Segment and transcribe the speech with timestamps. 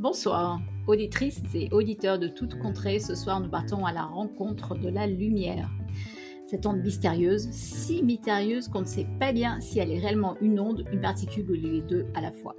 [0.00, 2.98] Bonsoir, auditrices et auditeurs de toutes contrées.
[2.98, 5.70] Ce soir, nous partons à la rencontre de la lumière.
[6.46, 10.60] Cette onde mystérieuse, si mystérieuse qu'on ne sait pas bien si elle est réellement une
[10.60, 12.54] onde, une particule ou les deux à la fois.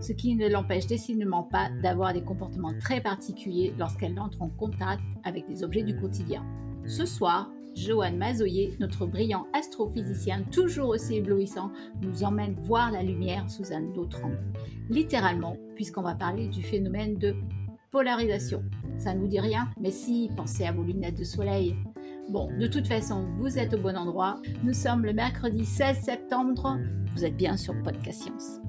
[0.00, 5.02] Ce qui ne l'empêche décidément pas d'avoir des comportements très particuliers lorsqu'elle entre en contact
[5.24, 6.44] avec des objets du quotidien.
[6.86, 11.72] Ce soir, Johan Mazoyer, notre brillant astrophysicien toujours aussi éblouissant,
[12.02, 14.38] nous emmène voir la lumière sous un autre angle.
[14.90, 17.34] Littéralement, puisqu'on va parler du phénomène de
[17.90, 18.62] polarisation.
[18.98, 21.76] Ça ne vous dit rien Mais si, pensez à vos lunettes de soleil.
[22.28, 24.40] Bon, de toute façon, vous êtes au bon endroit.
[24.62, 26.78] Nous sommes le mercredi 16 septembre.
[27.14, 28.60] Vous êtes bien sur Podcast Science.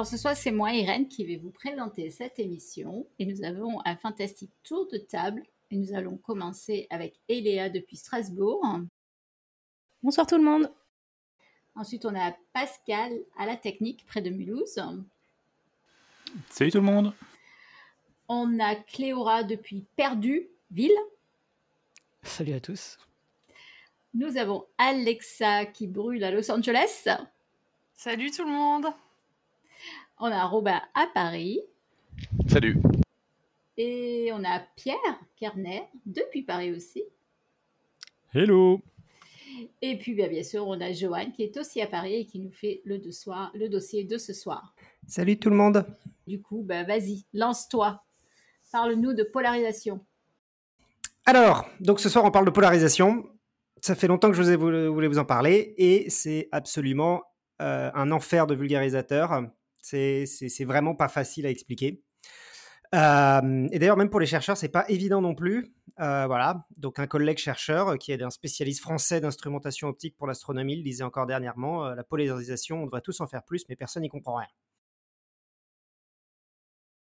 [0.00, 3.06] Alors ce soir, c'est moi, Irène, qui vais vous présenter cette émission.
[3.18, 5.42] Et nous avons un fantastique tour de table.
[5.70, 8.64] Et nous allons commencer avec Eléa depuis Strasbourg.
[10.02, 10.72] Bonsoir tout le monde.
[11.74, 14.80] Ensuite, on a Pascal à la technique près de Mulhouse.
[16.48, 17.12] Salut tout le monde.
[18.26, 20.96] On a Cléora depuis Perdu, ville.
[22.22, 22.96] Salut à tous.
[24.14, 27.06] Nous avons Alexa qui brûle à Los Angeles.
[27.92, 28.86] Salut tout le monde.
[30.22, 31.62] On a Robin à Paris.
[32.46, 32.76] Salut.
[33.78, 34.98] Et on a Pierre
[35.34, 37.02] Kerner depuis Paris aussi.
[38.34, 38.82] Hello.
[39.80, 42.38] Et puis bien, bien sûr, on a Joanne qui est aussi à Paris et qui
[42.38, 43.00] nous fait le,
[43.54, 44.74] le dossier de ce soir.
[45.06, 45.86] Salut tout le monde.
[46.26, 48.04] Du coup, bah, vas-y, lance-toi.
[48.70, 50.04] Parle-nous de polarisation.
[51.24, 53.24] Alors, donc ce soir, on parle de polarisation.
[53.80, 57.22] Ça fait longtemps que je vous voulais vous en parler et c'est absolument
[57.62, 59.50] euh, un enfer de vulgarisateur.
[59.80, 62.02] C'est vraiment pas facile à expliquer.
[62.92, 62.96] Et
[63.78, 65.72] d'ailleurs, même pour les chercheurs, c'est pas évident non plus.
[65.96, 66.66] Voilà.
[66.76, 71.04] Donc, un collègue chercheur qui est un spécialiste français d'instrumentation optique pour l'astronomie le disait
[71.04, 74.48] encore dernièrement la polarisation, on devrait tous en faire plus, mais personne n'y comprend rien.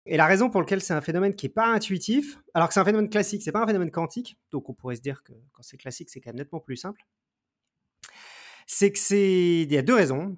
[0.08, 2.80] Et la raison pour laquelle c'est un phénomène qui n'est pas intuitif, alors que c'est
[2.80, 5.64] un phénomène classique, c'est pas un phénomène quantique, donc on pourrait se dire que quand
[5.64, 7.02] c'est classique, c'est quand même nettement plus simple,
[8.68, 9.64] c'est que c'est.
[9.64, 10.38] Il y a deux raisons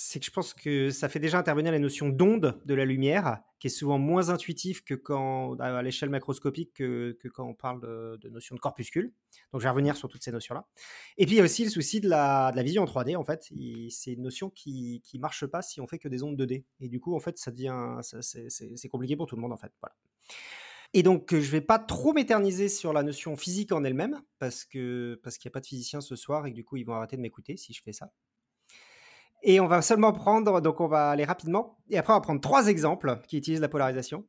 [0.00, 3.42] c'est que je pense que ça fait déjà intervenir la notion d'onde de la lumière,
[3.58, 8.28] qui est souvent moins intuitive que quand, à l'échelle macroscopique que, quand on parle de,
[8.28, 9.12] notion de corpuscule.
[9.52, 10.68] Donc je vais revenir sur toutes ces notions-là.
[11.16, 13.50] Et puis il y a aussi le souci de la, vision en 3D, en fait.
[13.90, 16.62] C'est une notion qui ne marche pas si on fait que des ondes 2D.
[16.78, 19.72] Et du coup, en fait, ça devient, c'est compliqué pour tout le monde, en fait.
[20.94, 24.64] Et donc, je ne vais pas trop m'éterniser sur la notion physique en elle-même, parce
[24.64, 26.84] que parce qu'il n'y a pas de physicien ce soir et que du coup, ils
[26.84, 28.12] vont arrêter de m'écouter si je fais ça.
[29.42, 32.40] Et on va seulement prendre, donc on va aller rapidement, et après on va prendre
[32.40, 34.26] trois exemples qui utilisent la polarisation,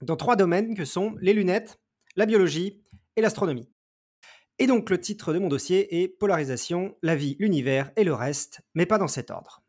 [0.00, 1.78] dans trois domaines que sont les lunettes,
[2.16, 2.82] la biologie
[3.16, 3.68] et l'astronomie.
[4.58, 8.62] Et donc le titre de mon dossier est Polarisation, la vie, l'univers et le reste,
[8.74, 9.62] mais pas dans cet ordre.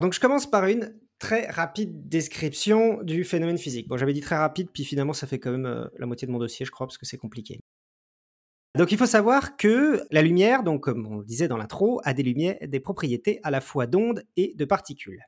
[0.00, 3.86] Donc je commence par une très rapide description du phénomène physique.
[3.86, 6.32] Bon, j'avais dit très rapide, puis finalement ça fait quand même euh, la moitié de
[6.32, 7.60] mon dossier, je crois, parce que c'est compliqué.
[8.76, 12.14] Donc il faut savoir que la lumière, donc comme on le disait dans l'intro, a
[12.14, 15.24] des, propriétés à la fois d'ondes et de particules.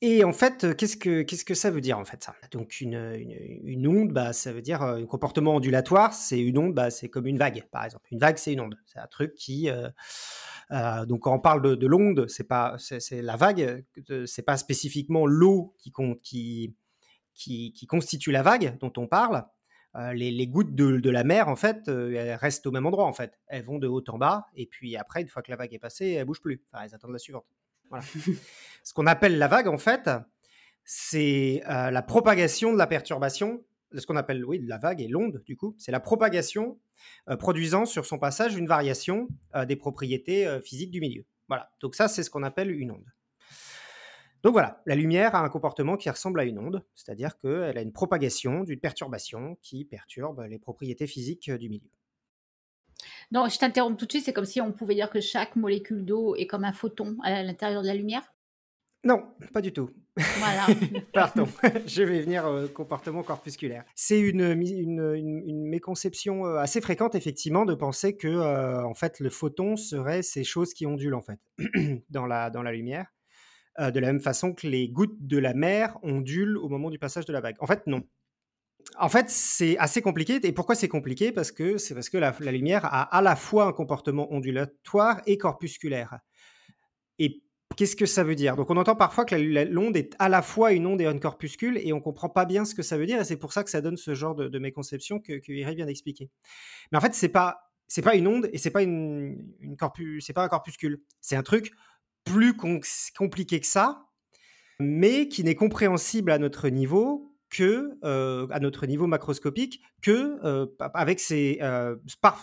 [0.00, 2.34] Et en fait, qu'est-ce que, ça veut dire en fait ça?
[2.50, 6.12] Donc une, onde, bah, ça veut dire euh, un comportement ondulatoire.
[6.12, 8.06] C'est une onde, bah, c'est comme une vague par exemple.
[8.10, 8.76] Une vague, c'est une onde.
[8.86, 9.88] C'est un truc qui, euh,
[10.72, 13.84] euh, donc quand on parle de, de l'onde, c'est pas, c'est, la vague,
[14.26, 15.92] c'est pas spécifiquement l'eau qui
[17.86, 19.46] constitue la vague dont on parle,
[19.96, 23.12] euh, les, gouttes de, la mer, en fait, euh, elles restent au même endroit, en
[23.12, 23.38] fait.
[23.46, 25.78] Elles vont de haut en bas, et puis après, une fois que la vague est
[25.78, 26.62] passée, elles bougent plus.
[26.72, 27.46] Enfin, elles attendent la suivante.
[28.82, 30.10] Ce qu'on appelle la vague, en fait,
[30.84, 33.64] c'est euh, la propagation de la perturbation,
[33.96, 35.76] ce qu'on appelle, oui, la vague et l'onde, du coup.
[35.78, 36.78] C'est la propagation
[37.38, 39.28] produisant sur son passage une variation
[39.68, 41.24] des propriétés physiques du milieu.
[41.48, 41.70] Voilà.
[41.80, 43.04] Donc ça, c'est ce qu'on appelle une onde.
[44.44, 47.80] Donc voilà, la lumière a un comportement qui ressemble à une onde, c'est-à-dire qu'elle a
[47.80, 51.88] une propagation d'une perturbation qui perturbe les propriétés physiques du milieu.
[53.32, 56.04] Non, je t'interromps tout de suite, c'est comme si on pouvait dire que chaque molécule
[56.04, 58.34] d'eau est comme un photon à l'intérieur de la lumière?
[59.02, 59.22] Non,
[59.54, 59.90] pas du tout.
[60.16, 60.66] Voilà.
[61.14, 61.46] Pardon,
[61.86, 63.84] je vais venir au comportement corpusculaire.
[63.94, 69.30] C'est une, une, méconception euh, assez fréquente, effectivement, de penser que euh, en fait, le
[69.30, 71.40] photon serait ces choses qui ondulent en fait,
[72.10, 73.13] dans, la, dans la lumière.
[73.78, 77.24] De la même façon que les gouttes de la mer ondulent au moment du passage
[77.24, 77.56] de la vague.
[77.60, 78.02] En fait, non.
[78.98, 80.38] En fait, c'est assez compliqué.
[80.42, 81.32] Et pourquoi c'est compliqué?
[81.32, 85.38] Parce que c'est parce que la, lumière a à la fois un comportement ondulatoire et
[85.38, 86.18] corpusculaire.
[87.18, 87.42] Et
[87.76, 88.56] qu'est-ce que ça veut dire?
[88.56, 91.78] Donc, on entend parfois que l'onde est à la fois une onde et un corpuscule,
[91.78, 93.20] et on comprend pas bien ce que ça veut dire.
[93.20, 96.30] Et c'est pour ça que ça donne ce genre de, méconception que, que vient d'expliquer.
[96.92, 97.64] Mais en fait, c'est pas
[98.02, 101.00] pas une onde et c'est pas une, corpus, c'est pas un corpuscule.
[101.20, 101.72] C'est un truc
[102.24, 104.06] plus compliqué que ça,
[104.80, 110.66] mais qui n'est compréhensible à notre niveau que euh, à notre niveau macroscopique que euh,
[110.94, 111.94] avec ces euh,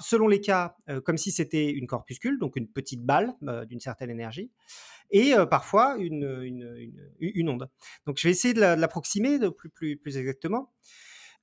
[0.01, 3.33] selon les cas comme si c'était une corpuscule donc une petite balle
[3.68, 4.51] d'une certaine énergie
[5.10, 6.24] et parfois une,
[7.50, 7.69] onde.
[8.06, 10.72] Donc je vais essayer de l'approximer plus, plus, plus exactement.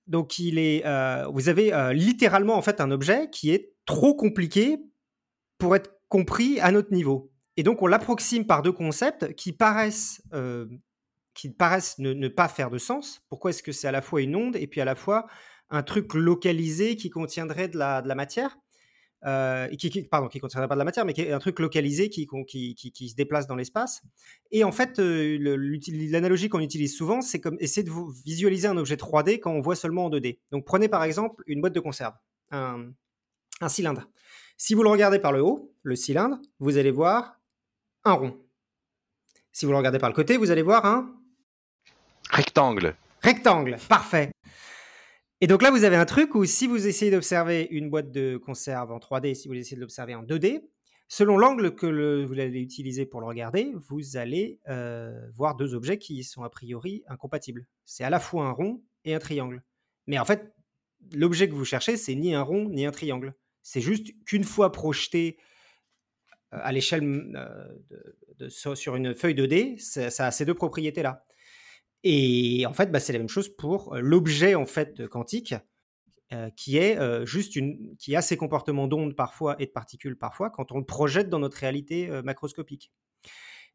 [0.07, 0.83] Donc il est
[1.31, 4.79] vous avez littéralement en fait un objet qui est trop compliqué
[5.59, 10.23] pour être compris à notre niveau et donc on l'approxime par deux concepts qui paraissent
[11.35, 13.23] qui paraissent ne, pas faire de sens.
[13.29, 15.27] Pourquoi est-ce que c'est à la fois une onde et puis à la fois
[15.71, 18.59] un truc localisé qui contiendrait de la, de la matière
[19.25, 22.09] euh, qui, pardon, qui contiendrait pas de la matière, mais qui est un truc localisé
[22.09, 24.03] qui, qui, qui, se déplace dans l'espace.
[24.53, 25.39] Et en fait, euh,
[26.11, 27.93] l'analogie qu'on utilise souvent, c'est comme essayer de
[28.25, 30.39] visualiser un objet 3D quand on voit seulement en 2D.
[30.53, 32.15] Donc prenez par exemple une boîte de conserve,
[32.53, 32.93] un,
[33.61, 34.09] un cylindre.
[34.57, 37.38] Si vous le regardez par le haut, le cylindre, vous allez voir
[38.09, 38.37] un rond.
[39.53, 41.15] Si vous le regardez par le côté, vous allez voir un
[42.31, 42.95] Rectangle.
[43.23, 44.31] Rectangle, parfait.
[45.41, 48.37] Et donc là, vous avez un truc où si vous essayez d'observer une boîte de
[48.37, 50.63] conserve en 3D, si vous essayez de l'observer en 2D,
[51.09, 55.99] selon l'angle que vous allez utiliser pour le regarder, vous allez euh, voir deux objets
[55.99, 57.67] qui sont a priori incompatibles.
[57.85, 59.63] C'est à la fois un rond et un triangle.
[60.07, 60.53] Mais en fait,
[61.13, 63.35] l'objet que vous cherchez, c'est ni un rond ni un triangle.
[63.63, 65.39] C'est juste qu'une fois projeté
[66.51, 67.05] à l'échelle
[67.37, 71.25] euh, sur une feuille 2D, ça a ces deux propriétés-là.
[72.05, 75.55] Et en fait, bah, c'est la même chose pour l'objet en fait quantique,
[76.57, 80.71] qui est juste une, qui a ses comportements d'ondes parfois et de particules parfois quand
[80.73, 82.93] on le projette dans notre réalité macroscopique.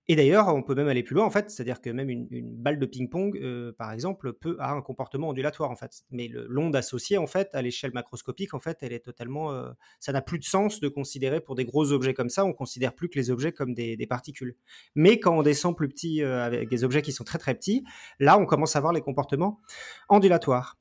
[0.09, 2.27] Et d'ailleurs, on peut même aller plus loin, en fait, c'est-à-dire que même une,
[2.57, 6.03] balle de ping-pong, euh, par exemple, peut avoir un comportement ondulatoire, en fait.
[6.11, 9.53] Mais l'onde associée, en fait, à l'échelle macroscopique, en fait, elle est totalement.
[9.53, 9.69] Euh,
[10.01, 12.93] ça n'a plus de sens de considérer pour des gros objets comme ça, on considère
[12.93, 14.57] plus que les objets comme des, particules.
[14.95, 17.85] Mais quand on descend plus petit, euh, avec des objets qui sont très très petits,
[18.19, 19.61] là, on commence à voir les comportements
[20.09, 20.77] ondulatoires.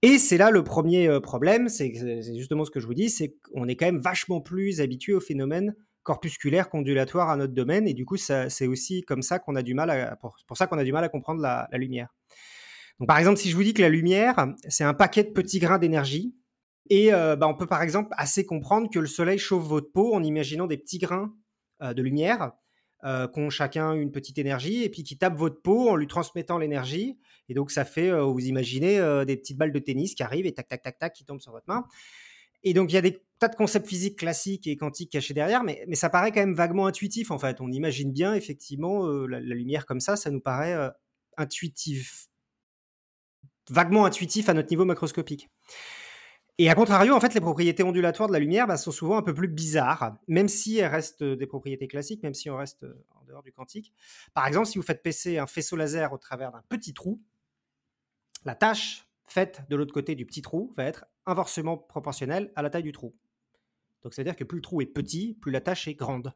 [0.00, 1.92] Et c'est là le premier problème, c'est
[2.38, 5.20] justement ce que je vous dis, c'est qu'on est quand même vachement plus habitué au
[5.20, 5.74] phénomène
[6.08, 7.86] corpusculaire condulatoire à notre domaine.
[7.86, 10.78] Et du coup, c'est aussi comme ça qu'on a du mal à, pour, ça qu'on
[10.78, 12.08] a du mal à comprendre la, lumière.
[12.98, 15.58] Donc, par exemple, si je vous dis que la lumière, c'est un paquet de petits
[15.58, 16.34] grains d'énergie,
[16.88, 20.14] et euh, bah, on peut par exemple assez comprendre que le soleil chauffe votre peau
[20.14, 21.34] en imaginant des petits grains
[21.82, 22.52] euh, de lumière
[23.04, 26.06] euh, qui ont chacun une petite énergie et puis qui tapent votre peau en lui
[26.06, 27.18] transmettant l'énergie.
[27.50, 28.96] Et donc ça fait, vous imaginez,
[29.26, 31.52] des petites balles de tennis qui arrivent et tac, tac, tac, tac, qui tombent sur
[31.52, 31.84] votre main.
[32.62, 35.62] Et donc, il y a des tas de concepts physiques classiques et quantiques cachés derrière,
[35.62, 37.60] mais, ça paraît quand même vaguement intuitif, en fait.
[37.60, 40.90] On imagine bien, effectivement, euh, la, lumière comme ça, ça nous paraît euh,
[41.36, 42.28] intuitif,
[43.70, 45.48] vaguement intuitif à notre niveau macroscopique.
[46.60, 49.22] Et à contrario, en fait, les propriétés ondulatoires de la lumière bah, sont souvent un
[49.22, 53.06] peu plus bizarres, même si elles restent des propriétés classiques, même si on reste euh,
[53.10, 53.92] en dehors du quantique.
[54.34, 57.22] Par exemple, si vous faites passer un faisceau laser au travers d'un petit trou,
[58.44, 62.70] la tâche faite de l'autre côté du petit trou va être inversement proportionnelle à la
[62.70, 63.14] taille du trou.
[64.02, 66.32] Donc, c'est-à-dire que plus le trou est petit, plus la tâche est grande.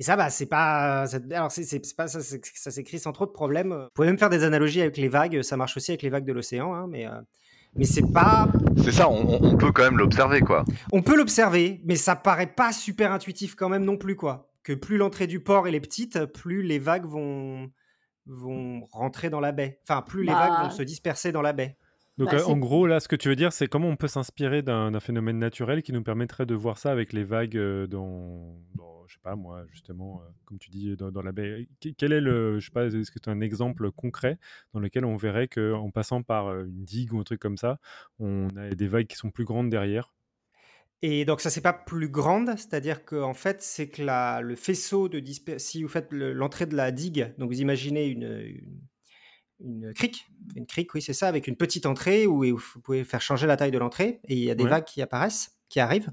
[0.00, 1.04] Et ça, bah, c'est pas.
[1.30, 3.72] Alors, c'est pas ça, ça s'écrit sans trop de problèmes.
[3.72, 5.42] Vous pouvez même faire des analogies avec les vagues.
[5.42, 7.06] Ça marche aussi avec les vagues de l'océan, hein, mais.
[7.06, 7.20] Euh,
[7.76, 8.48] mais c'est pas.
[8.76, 10.64] C'est ça, on, peut quand même l'observer, quoi.
[10.92, 14.52] On peut l'observer, mais ça paraît pas super intuitif quand même non plus, quoi.
[14.62, 17.70] Que plus l'entrée du port elle est petite, plus les vagues vont
[18.26, 19.80] vont rentrer dans la baie.
[19.82, 20.70] Enfin, plus les vagues vont bah.
[20.70, 21.76] se disperser dans la baie.
[22.16, 24.08] Donc bah, euh, en gros, là, ce que tu veux dire, c'est comment on peut
[24.08, 28.56] s'inspirer d'un phénomène naturel qui nous permettrait de voir ça avec les vagues euh, dans,
[29.08, 31.68] je sais pas moi, justement, euh, comme tu dis, dans, la baie.
[31.98, 34.38] Quel est le, je sais pas, est-ce que tu as un exemple concret
[34.72, 37.78] dans lequel on verrait qu'en passant par une digue ou un truc comme ça,
[38.20, 40.14] on a des vagues qui sont plus grandes derrière?
[41.02, 44.54] Et donc ça c'est pas plus grande, c'est-à-dire que en fait c'est que la, le
[44.54, 45.22] faisceau de
[45.58, 48.80] si vous faites l'entrée de la digue, donc vous imaginez une, une
[49.94, 53.46] crique, une crique, oui, c'est ça, avec une petite entrée où vous pouvez faire changer
[53.46, 56.12] la taille de l'entrée et il y a des vagues qui apparaissent, qui arrivent.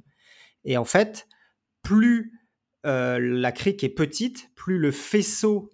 [0.63, 1.27] Et en fait,
[1.81, 2.34] plus
[2.86, 5.70] euh, la crique est petite, plus le faisceau,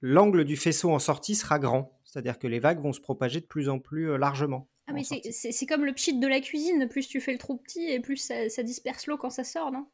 [0.00, 1.98] l'angle du faisceau en sortie sera grand.
[2.04, 4.68] C'est-à-dire que les vagues vont se propager de plus en plus euh, largement.
[4.86, 6.88] Ah, mais c'est comme le pchit de la cuisine.
[6.88, 9.86] Plus tu fais le trou petit et plus ça, disperse l'eau quand ça sort, non?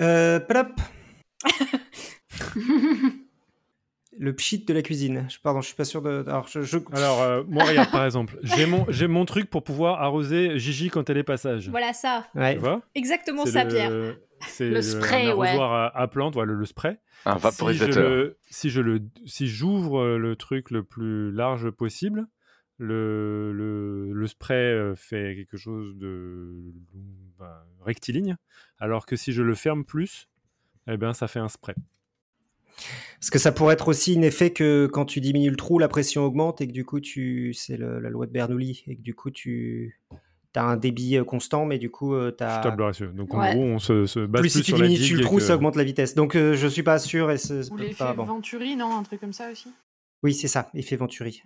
[0.00, 0.40] Euh,
[4.18, 5.26] Le pchit de la cuisine.
[5.28, 6.24] Je- Pardon, je suis pas sûr de.
[6.28, 6.62] Alors, je.
[6.62, 10.58] je- Alors, euh, moi, regarde, par exemple, j'ai mon, j'ai mon truc pour pouvoir arroser
[10.58, 11.68] Gigi quand elle est passage.
[11.68, 12.26] Voilà ça.
[12.34, 12.54] Ouais.
[12.54, 12.82] Tu vois?
[12.94, 14.16] Exactement C'est ça, le- Pierre.
[14.46, 15.56] C'est Le spray, un ouais.
[15.58, 16.98] à, à plantes, voilà, le spray.
[17.24, 18.08] Un Si je vaporisateur.
[18.10, 22.26] le- Si je le, si j'ouvre euh, le truc le plus large possible,
[22.78, 26.52] le, le, le spray euh, fait quelque chose de
[27.38, 27.46] ben,
[27.80, 28.36] rectiligne,
[28.78, 30.28] alors que si je le ferme plus,
[30.88, 31.74] eh ben ça fait un spray.
[33.20, 35.88] Parce que ça pourrait être aussi un effet que quand tu diminues le trou, la
[35.88, 37.54] pression augmente et que du coup, tu.
[37.54, 38.84] C'est le- la loi de Bernoulli.
[38.86, 40.00] Et que du coup, tu.
[40.56, 42.60] as un débit euh, constant, mais du coup, tu as.
[42.60, 43.06] Stable ratio.
[43.08, 43.54] Donc en Ouais.
[43.54, 45.54] gros, on se, se base Plus plus, si tu sur diminues le trou, que- ça
[45.56, 46.14] augmente la vitesse.
[46.14, 48.24] Donc, euh, je suis pas sûr et Ou pas l'effet bon.
[48.24, 49.68] Venturi, non Un truc comme ça aussi?
[50.22, 51.42] Oui, c'est ça, effet Venturi.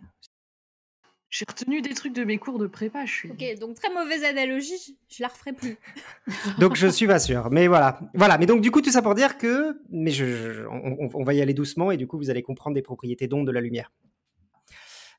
[1.31, 3.31] J'ai retenu des trucs de mes cours de prépa, je suis.
[3.31, 5.77] Ok, donc très mauvaise analogie, je, la referai plus.
[6.59, 8.39] Donc je suis pas sûr, mais voilà, voilà.
[8.39, 11.25] Mais donc du coup tout ça pour dire que, mais je, je- on, on- on
[11.25, 13.61] va y aller doucement et du coup vous allez comprendre des propriétés d'onde de la
[13.61, 13.93] lumière.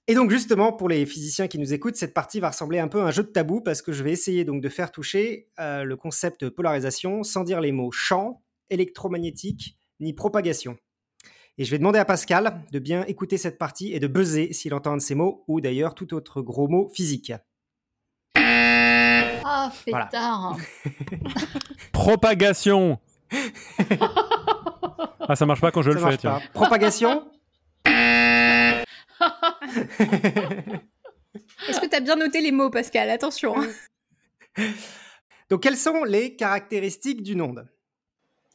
[0.07, 3.01] Et donc justement pour les physiciens qui nous écoutent, cette partie va ressembler un peu
[3.01, 5.83] à un jeu de tabou parce que je vais essayer donc de faire toucher euh,
[5.83, 10.75] le concept de polarisation sans dire les mots champ, électromagnétique ni propagation.
[11.61, 14.73] Et je vais demander à Pascal de bien écouter cette partie et de buzzer s'il
[14.73, 17.33] entend un de ces mots ou d'ailleurs tout autre gros mot physique.
[18.35, 20.05] Ah, Voilà.
[20.05, 20.55] pétard.
[21.91, 22.97] Propagation
[25.27, 26.39] Ah, ça marche pas quand je Ça le fais, tiens.
[26.53, 27.29] Propagation
[31.67, 33.09] Est-ce que t'as bien noté les mots, Pascal?
[33.09, 33.55] Attention.
[33.59, 33.67] hein.
[35.49, 37.67] Donc, quelles sont les caractéristiques d'une onde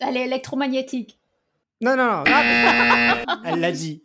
[0.00, 1.18] Elle est électromagnétique.
[1.84, 2.24] Non, non, non.
[3.44, 4.02] elle l'a dit.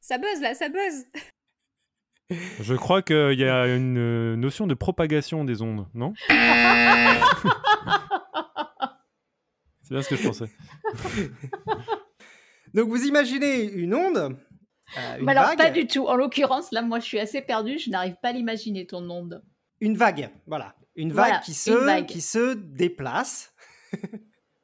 [0.00, 1.06] Ça buzz là, ça buzz.
[2.60, 6.14] Je crois qu'il y a une euh, notion de propagation des ondes, non?
[9.82, 10.50] C'est bien ce que je pensais.
[12.74, 16.08] Donc, vous imaginez une onde, euh, une Mais alors, vague, pas du tout.
[16.08, 17.78] En l'occurrence, là, moi, je suis assez perdue.
[17.78, 19.44] Je n'arrive pas à l'imaginer, ton onde.
[19.80, 22.06] une vague, voilà, une vague Voilà, qui se, une vague.
[22.06, 23.54] qui se déplace.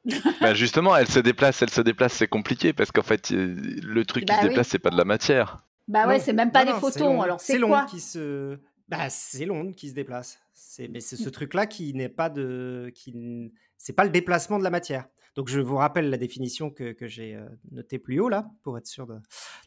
[0.41, 4.25] Bah, justement, elle se déplace, elle se déplace, c'est compliqué parce qu'en fait, le truc
[4.25, 4.49] Bah qui se oui.
[4.49, 5.57] déplace, c'est pas de la matière.
[5.87, 7.21] Bah ouais, c'est même pas non, des non, photons.
[7.21, 10.39] Alors, c'est l'onde quoi qui se, bah, c'est l'onde qui se déplace.
[10.53, 14.59] C'est, mais c'est ce truc-là qui n'est pas de, qui, n- c'est pas le déplacement
[14.59, 15.05] de la matière.
[15.35, 18.77] Donc, je vous rappelle la définition que, que j'ai euh, notée plus haut là, pour
[18.77, 19.15] être sûr de,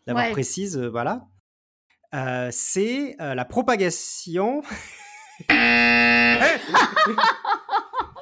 [0.07, 0.33] d'avoir Ouais.
[0.33, 0.77] précise.
[0.77, 1.27] euh, voilà.
[2.15, 4.63] Euh, c'est euh, la propagation.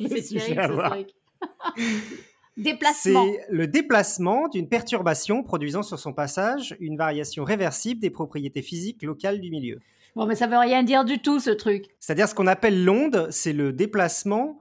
[0.00, 1.08] C'est terrible, ce truc.
[2.56, 3.24] Déplacement.
[3.24, 9.02] C'est le déplacement d'une perturbation produisant sur son passage une variation réversible des propriétés physiques
[9.04, 9.78] locales du milieu.
[10.16, 11.84] Bon, mais ça veut rien dire du tout, ce truc.
[12.00, 14.58] C'est-à-dire ce qu'on appelle l'onde, c'est le déplacement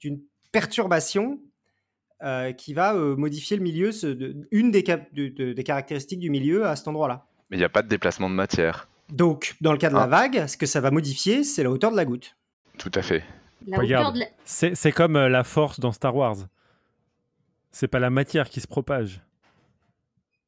[0.00, 0.20] d'une
[0.52, 1.38] perturbation
[2.22, 5.64] euh, qui va euh, modifier le milieu, ce- de- une des, cap- de- de- des
[5.64, 7.26] caractéristiques du milieu à cet endroit-là.
[7.50, 8.88] Mais il n'y a pas de déplacement de matière.
[9.12, 10.06] Donc, dans le cas de la Ah.
[10.06, 12.34] vague, ce que ça va modifier, c'est la hauteur de la goutte.
[12.78, 13.22] Tout à fait.
[13.66, 14.02] La Regarde.
[14.04, 14.26] hauteur de la...
[14.44, 16.36] C'est c'est comme euh, la force dans Star Wars.
[17.72, 19.20] C'est pas la matière qui se propage.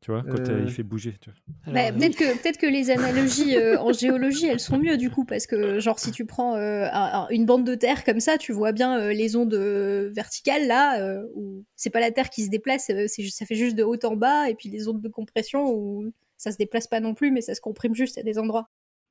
[0.02, 0.62] Tu vois, quand euh, Euh.
[0.64, 1.16] il fait bouger.
[1.20, 1.72] tu vois.
[1.72, 5.10] Bah, Alors, peut-être que peut-être que les analogies euh, en géologie elles sont mieux du
[5.10, 8.20] coup parce que genre si tu prends euh, un- un- une bande de terre comme
[8.20, 12.12] ça tu vois bien euh, les ondes euh, verticales là euh, où c'est pas la
[12.12, 14.68] terre qui se déplace euh, juste- ça fait juste de haut en bas et puis
[14.68, 17.94] les ondes de compression où ça se déplace pas non plus mais ça se comprime
[17.96, 18.68] juste à des endroits.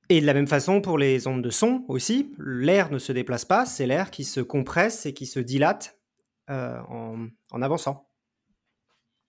[0.09, 3.43] Et de la même façon pour les ondes de son aussi, l'air ne se déplace
[3.45, 5.97] pas, c'est l'air qui se compresse et qui se dilate
[6.51, 8.07] euh, en, en avançant.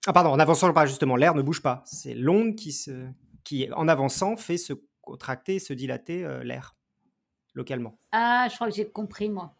[0.05, 3.07] Ah pardon, en avançant pas justement, l'air ne bouge pas, c'est l'onde qui, se,
[3.43, 6.75] qui en avançant fait se contracter et se dilater euh, l'air
[7.55, 7.97] localement.
[8.11, 9.55] Ah, je crois que j'ai compris, moi.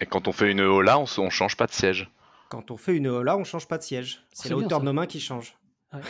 [0.00, 2.10] Et quand on fait une Ola, on, s- on change pas de siège.
[2.48, 4.92] Quand on fait une ola, on change pas de siège, c'est la hauteur de nos
[4.92, 5.56] mains qui change.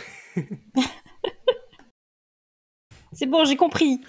[3.12, 4.00] C'est bon j'ai compris.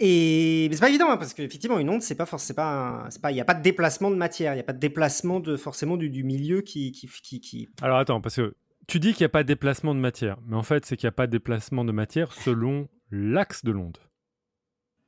[0.00, 3.36] Et c'est pas évident hein, parce qu'effectivement une onde c'est pas forcément c'est pas il
[3.36, 5.96] y a pas de déplacement de matière, il y a pas de déplacement de forcément
[5.96, 8.56] du, du milieu qui qui, qui, qui- Alors attends, parce que
[8.88, 11.06] tu dis qu'il n'y a pas de déplacement de matière, mais en fait, c'est qu'il
[11.06, 13.96] n'y a pas de déplacement de matière selon l'axe de l'onde.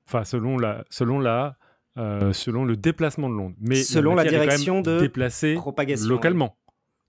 [0.08, 1.58] Enfin, selon la, selon la,
[1.98, 3.54] euh, selon le déplacement de l'onde.
[3.58, 6.08] Mais Selon la même direction de déplacée propagation.
[6.08, 6.56] localement.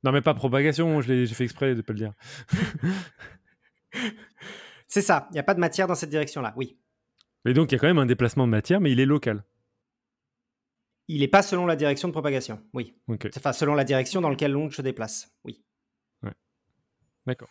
[0.04, 1.00] Non, mais pas propagation.
[1.02, 2.14] Je l'ai j'ai fait exprès de pas le dire.
[4.88, 6.78] C'est ça, il n'y a pas de matière dans cette direction-là, oui.
[7.48, 9.44] Mais donc, il y a quand même un déplacement de matière, mais il est local.
[11.08, 12.94] Il n'est pas selon la direction de propagation, oui.
[13.38, 15.64] Enfin, selon la direction dans laquelle l'onde se déplace, oui.
[17.26, 17.48] d'accord.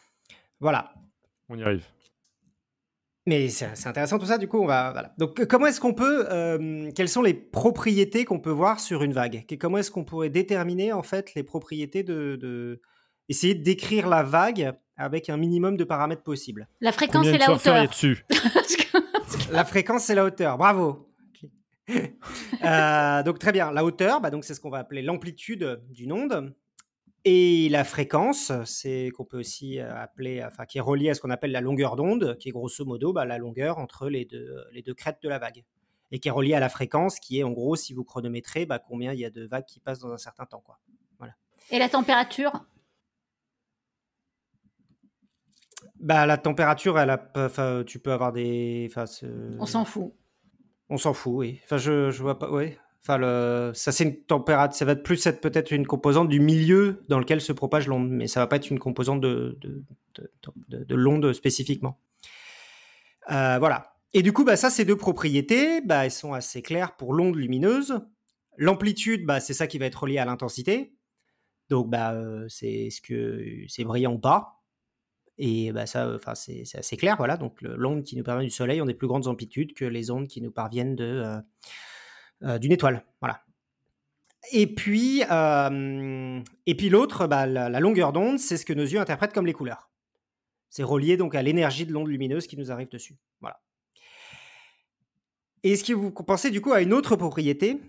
[0.61, 0.93] Voilà.
[1.49, 1.85] On y arrive.
[3.27, 4.93] Mais c'est intéressant tout ça, du coup, on va.
[4.93, 5.15] Voilà.
[5.19, 6.27] Donc, comment est-ce qu'on peut.
[6.31, 9.47] euh, quelles sont les propriétés qu'on peut voir sur une vague?
[9.47, 12.81] Que- Comment est-ce qu'on pourrait déterminer, en fait, les propriétés de, de,
[13.31, 16.69] essayer de décrire la vague avec un minimum de paramètres possibles?
[16.83, 17.91] La fréquence Combien et de la surfeurs il y a hauteur.
[17.91, 18.25] dessus
[19.51, 21.09] La fréquence et la hauteur, bravo.
[22.65, 26.53] Euh, donc très bien, la hauteur, bah, c'est ce qu'on va appeler l'amplitude d'une onde.
[27.25, 31.21] Et la fréquence, c'est qu'on peut aussi euh, appeler, enfin qui est reliée à ce
[31.21, 34.65] qu'on appelle la longueur d'onde, qui est grosso modo bah, la longueur entre les deux,
[34.73, 35.65] les deux crêtes de la vague.
[36.11, 38.81] Et qui est reliée à la fréquence, qui est en gros, si vous chronométrez, bah,
[38.81, 40.63] combien il y a de vagues qui passent dans un certain temps.
[40.65, 40.81] Quoi.
[41.71, 42.65] Et la température?
[46.01, 48.91] Bah, la température, elle a, tu peux avoir des.
[49.59, 50.13] On s'en fout.
[50.89, 51.61] On s'en fout, oui.
[51.65, 52.51] Enfin, je, je vois pas.
[52.51, 52.75] Oui.
[53.03, 54.77] Enfin, le, ça, c'est une température.
[54.77, 58.27] Ça va plus être peut-être une composante du milieu dans lequel se propage l'onde, mais
[58.27, 59.85] ça va pas être une composante de, de,
[60.17, 60.31] de,
[60.69, 62.01] de- de l'onde spécifiquement.
[63.31, 63.95] Euh, voilà.
[64.13, 67.37] Et du coup, bah, ça, ces deux propriétés, bah, elles sont assez claires pour l'onde
[67.37, 68.01] lumineuse.
[68.57, 70.95] L'amplitude, bah, c'est ça qui va être relié à l'intensité.
[71.69, 74.56] Donc, bah, euh, c'est ce que c'est brillant ou pas.
[75.39, 77.37] Et bah, ça, enfin, c'est assez clair, voilà.
[77.37, 80.29] Donc, l'onde qui nous permet du Soleil ont des plus grandes amplitudes que les ondes
[80.29, 81.39] qui nous parviennent de, euh,
[82.43, 83.43] euh, d'une étoile, voilà.
[84.53, 89.01] Et puis, euh, et puis l'autre, bah, la, longueur d'onde, c'est ce que nos yeux
[89.01, 89.91] interprètent comme les couleurs.
[90.71, 93.61] C'est relié donc à l'énergie de l'onde lumineuse qui nous arrive dessus, voilà.
[95.63, 97.81] Et est-ce que vous pensez du coup à une autre propriété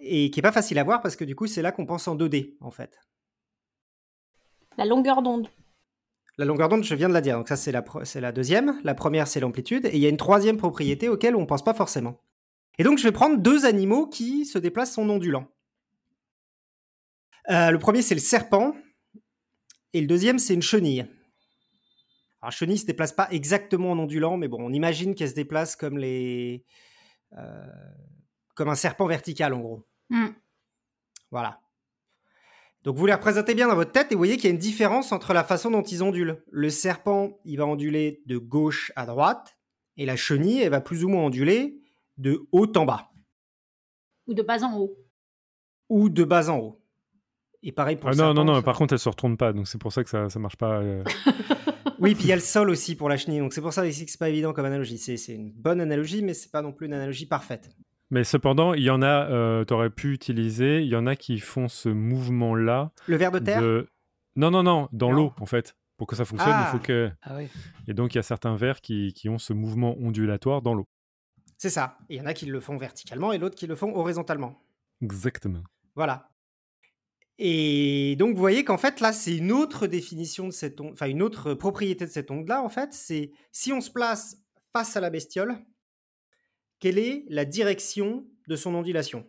[0.00, 2.06] et qui est pas facile à voir parce que du coup c'est là qu'on pense
[2.08, 2.98] en 2D en fait.
[4.76, 5.48] La longueur d'onde.
[6.36, 7.36] La longueur d'onde, je viens de la dire.
[7.36, 8.80] Donc ça, c'est la, deuxième.
[8.82, 9.86] La première, c'est l'amplitude.
[9.86, 12.20] Et il y a une troisième propriété auquel on ne pense pas forcément.
[12.78, 15.46] Et donc, je vais prendre deux animaux qui se déplacent en ondulant.
[17.50, 18.74] Euh, le premier, c'est le serpent.
[19.92, 21.02] Et le deuxième, c'est une chenille.
[22.40, 25.30] Alors, la chenille ne se déplace pas exactement en ondulant, mais bon, on imagine qu'elle
[25.30, 26.64] se déplace comme les...
[27.38, 27.66] euh,
[28.56, 29.86] comme un serpent vertical, en gros.
[30.10, 30.30] Hmm.
[31.30, 31.60] Voilà.
[32.84, 34.58] Donc vous les représentez bien dans votre tête et vous voyez qu'il y a une
[34.58, 36.42] différence entre la façon dont ils ondulent.
[36.50, 39.56] Le serpent, il va onduler de gauche à droite
[39.96, 41.80] et la chenille, elle va plus ou moins onduler
[42.18, 43.10] de haut en bas
[44.26, 44.96] Ou de bas en haut.
[45.88, 46.80] ou de bas en haut.
[47.62, 49.36] Et pareil pour Ah le non, non, serpent, non, ça- par contre, elle se retourne
[49.38, 50.80] pas, donc c'est pour ça que ça, ça marche pas.
[50.82, 51.02] euh.
[52.00, 53.86] Oui, puis il y a le sol aussi pour la chenille, donc c'est pour ça
[53.86, 54.98] ici que c'est pas évident comme analogie.
[54.98, 57.70] C'est c'est une bonne analogie, mais c'est pas non plus une analogie parfaite.
[58.14, 61.16] Mais cependant, il y en a, euh, tu aurais pu utiliser, il y en a
[61.16, 62.92] qui font ce mouvement-là.
[63.08, 63.60] Le ver de terre?
[63.60, 63.88] de-
[64.36, 65.76] Non, non, non, dans l'eau, en fait.
[65.96, 66.68] Pour que ça fonctionne, Ah.
[66.68, 67.10] il faut que.
[67.22, 67.48] Ah oui.
[67.88, 70.84] Et donc, il y a certains vers qui, qui ont ce mouvement ondulatoire dans l'eau.
[71.58, 71.98] C'est ça.
[72.08, 74.62] Il y en a qui le font verticalement et l'autre qui le font horizontalement.
[75.02, 75.62] Exactement.
[75.96, 76.30] Voilà.
[77.38, 81.06] Et donc, vous voyez qu'en fait, là, c'est une autre définition de cette onde, enfin,
[81.08, 84.36] une autre propriété de cette onde-là, en fait, c'est si on se place
[84.72, 85.56] face à la bestiole,
[86.84, 89.26] quelle est la direction de son ondulation?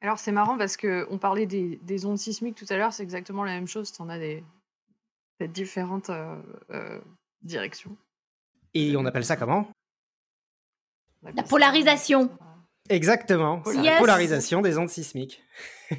[0.00, 3.02] Alors c'est marrant parce que on parlait des, des ondes sismiques tout à l'heure, c'est
[3.02, 3.90] exactement la même chose.
[3.90, 4.44] Tu en as des,
[5.40, 6.40] des différentes euh,
[6.70, 7.00] euh,
[7.42, 7.96] directions.
[8.72, 9.68] Et on appelle ça comment?
[11.22, 12.30] Appelle La ça- polarisation.
[12.88, 15.42] Exactement, c'est la polarisation des ondes sismiques.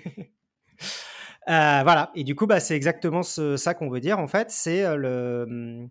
[1.50, 4.52] Euh, voilà, et du coup, bah, c'est exactement ce- ça qu'on veut dire, en fait,
[4.52, 5.88] c'est euh, le...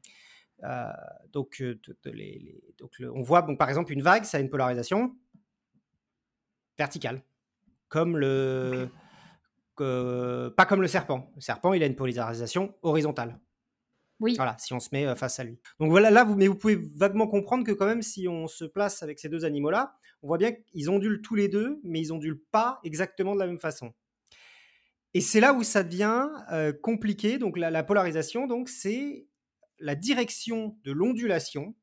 [0.66, 0.92] euh,
[1.32, 4.24] donc, euh, de- de- les- les- donc le- on voit, donc, par exemple, une vague,
[4.24, 5.16] ça a une polarisation
[6.78, 7.22] verticale,
[7.88, 8.88] comme le...
[9.76, 11.30] pas comme le serpent.
[11.34, 13.38] Le serpent, il a une polarisation horizontale.
[14.18, 14.34] Oui.
[14.36, 15.60] Voilà, si on se met euh, face à lui.
[15.78, 18.64] Donc voilà, là, vous, mais vous pouvez vaguement comprendre que quand même, si on se
[18.64, 22.14] place avec ces deux animaux-là, on voit bien qu'ils ondulent tous les deux, mais ils
[22.14, 23.92] ondulent pas exactement de la même façon.
[25.12, 27.36] Et c'est là où ça devient euh, compliqué.
[27.36, 29.26] Donc la, la polarisation, donc c'est
[29.78, 31.74] la direction de l'ondulation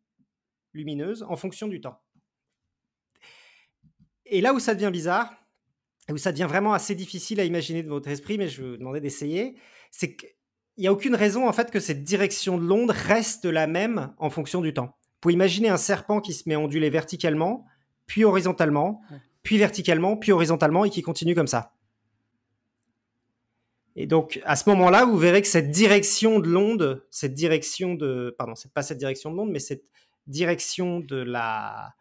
[0.74, 2.02] lumineuse en fonction du temps.
[4.26, 5.34] Et là où ça devient bizarre,
[6.10, 8.70] et où ça devient vraiment assez difficile à imaginer de votre esprit, mais je vais
[8.72, 9.56] vous demander d'essayer,
[9.92, 10.30] c'est qu'il
[10.78, 14.30] n'y a aucune raison en fait que cette direction de l'onde reste la même en
[14.30, 14.88] fonction du temps.
[14.88, 17.66] Vous pouvez imaginer un serpent qui se met à onduler verticalement,
[18.06, 19.02] puis horizontalement,
[19.44, 21.73] puis verticalement, puis horizontalement, et qui continue comme ça.
[23.96, 28.36] Et donc, à ce moment-là, vous verrez que cette direction de l'onde, cette direction de,
[28.38, 29.86] pardon, c'est pas cette direction de l'onde, mais cette
[30.26, 31.94] direction de la,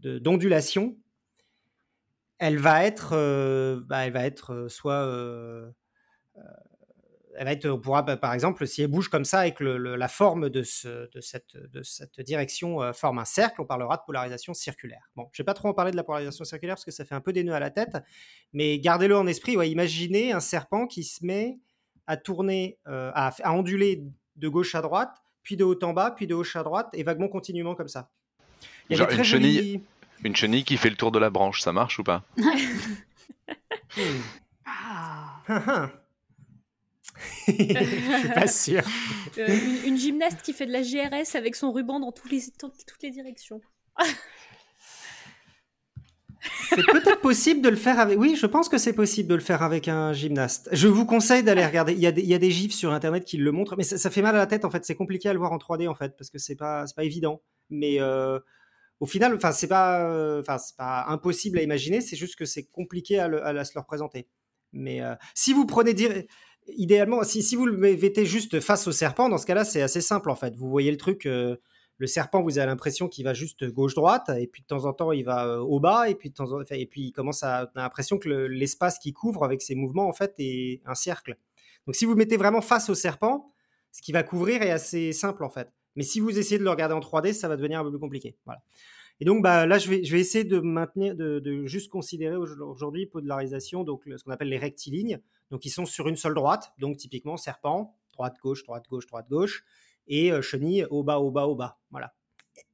[0.00, 0.96] d'ondulation,
[2.38, 5.70] elle va être, euh, bah, elle va être euh, soit, euh,
[7.40, 9.64] elle va être, on pourra, bah, par exemple, si elle bouge comme ça et que
[9.64, 13.62] le- le- la forme de, ce, de, cette, de cette direction euh, forme un cercle,
[13.62, 15.08] on parlera de polarisation circulaire.
[15.16, 17.14] Bon, je vais pas trop en parler de la polarisation circulaire parce que ça fait
[17.14, 17.96] un peu des nœuds à la tête,
[18.52, 19.56] mais gardez-le en esprit.
[19.56, 21.58] Ouais, imaginez un serpent qui se met
[22.06, 24.04] à tourner, euh, à, à onduler
[24.36, 27.02] de gauche à droite, puis de haut en bas, puis de gauche à droite, et
[27.04, 28.10] vaguement continuellement comme ça.
[28.90, 29.82] Il y a Genre chenille.
[30.22, 32.22] Une chenille qui fait le tour de la branche, ça marche ou pas?
[33.96, 34.20] Hmm.
[34.66, 35.90] Ah, Hein, hein.
[37.46, 38.82] Je suis pas sûr.
[39.38, 42.40] Euh, une, une gymnaste qui fait de la GRS avec son ruban dans tous les,
[42.60, 43.60] dans toutes les directions.
[46.70, 48.18] C'est peut-être possible de le faire avec.
[48.18, 50.70] Oui, je pense que c'est possible de le faire avec un gymnaste.
[50.72, 51.92] Je vous conseille d'aller regarder.
[51.92, 53.82] Il y, a des, il y a des gifs sur internet qui le montrent, mais
[53.82, 54.84] ça, ça fait mal à la tête en fait.
[54.86, 57.04] C'est compliqué à le voir en 3D en fait, parce que c'est pas, c'est pas
[57.04, 57.42] évident.
[57.68, 58.38] Mais euh,
[59.00, 62.00] au final, enfin, c'est pas, euh, enfin, c'est pas impossible à imaginer.
[62.00, 64.26] C'est juste que c'est compliqué à, le- à la- se le représenter.
[64.72, 66.24] Mais euh, si vous prenez dir-
[66.76, 70.30] idéalement, si, vous le mettez juste face au serpent, dans ce cas-là, c'est assez simple
[70.30, 70.54] en fait.
[70.56, 71.26] Vous voyez le truc.
[71.26, 71.56] euh,
[71.98, 75.12] le serpent, vous avez l'impression qu'il va juste gauche-droite, et puis de temps en temps,
[75.12, 77.70] il va euh, au bas, et puis, de temps en- et puis il commence à.
[77.74, 80.94] On a l'impression que le- l'espace qu'il couvre avec ses mouvements, en fait, est un
[80.94, 81.36] cercle.
[81.86, 83.52] Donc si vous le mettez vraiment face au serpent,
[83.92, 85.68] ce qui va couvrir est assez simple, en fait.
[85.94, 87.98] Mais si vous essayez de le regarder en 3D, ça va devenir un peu plus
[87.98, 88.34] compliqué.
[88.46, 88.62] Voilà.
[89.20, 93.04] Et donc bah, là, je vais, essayer de maintenir, de, de juste considérer au- aujourd'hui
[93.04, 95.20] polarisation, donc le- ce qu'on appelle les rectilignes.
[95.50, 99.26] Donc ils sont sur une seule droite, donc typiquement serpent, droite, gauche, droite, gauche, droite,
[99.28, 99.64] gauche,
[100.06, 101.78] et euh, chenille au bas, au bas, au bas.
[101.90, 102.12] Voilà.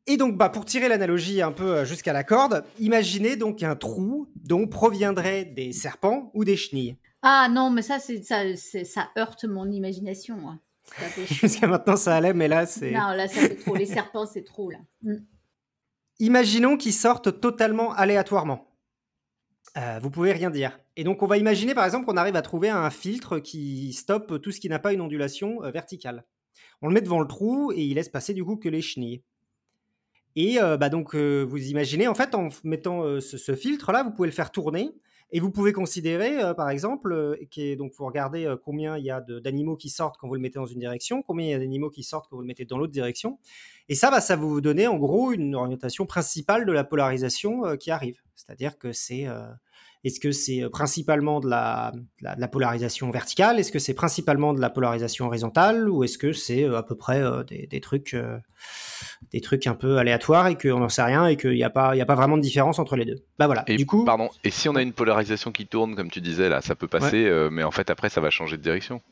[0.09, 3.75] Et donc, bah, pour tirer l'analogie un peu euh, jusqu'à la corde, imaginez donc un
[3.77, 6.97] trou dont proviendraient des serpents ou des chenilles.
[7.23, 10.37] Ah non, mais ça, c'est, ça, c'est- ça heurte mon imagination.
[10.49, 10.61] hein.
[11.27, 12.93] Jusqu'à maintenant, ça allait, mais là, c'est.
[12.93, 13.75] non, là, ça fait trop.
[13.75, 14.79] Les serpents, c'est trop, là.
[15.03, 15.15] Mm.
[16.21, 18.66] Imaginons qu'ils sortent totalement aléatoirement.
[19.77, 20.79] Euh, vous pouvez rien dire.
[20.97, 24.41] Et donc, on va imaginer, par exemple, qu'on arrive à trouver un filtre qui stoppe
[24.41, 26.25] tout ce qui n'a pas une ondulation euh, verticale.
[26.81, 29.23] On le met devant le trou et il laisse passer du coup que les chenilles.
[30.35, 34.29] Et euh, bah donc, euh, vous imaginez, en fait, en mettant ce, filtre-là, vous pouvez
[34.29, 34.93] le faire tourner.
[35.33, 39.75] Et vous pouvez considérer, par exemple, qui donc vous regardez combien il y a d'animaux
[39.75, 42.05] qui sortent quand vous le mettez dans une direction, combien il y a d'animaux qui
[42.05, 43.41] sortent quand vous le mettez dans l'autre direction.
[43.89, 47.77] Et ça, bah, ça va vous donner en gros une orientation principale de la polarisation
[47.77, 48.21] qui arrive.
[48.37, 49.27] C'est-à-dire que c'est
[50.07, 53.59] est-ce que c'est euh, principalement de la, de la, de la polarisation verticale?
[53.59, 55.89] Est-ce que c'est principalement de la polarisation horizontale?
[55.89, 58.17] Ou est-ce que c'est euh, à peu près euh, des, des trucs
[59.33, 61.95] des trucs un peu aléatoires et qu'on n'en sait rien et qu'il n'y a, pas-
[61.95, 63.17] il y a pas vraiment de différence entre les deux?
[63.39, 63.65] Bah voilà.
[63.67, 66.49] Et du coup, pardon, et si on a une polarisation qui tourne, comme tu disais
[66.49, 69.03] là, ça peut passer, euh, mais en fait après ça va changer de direction.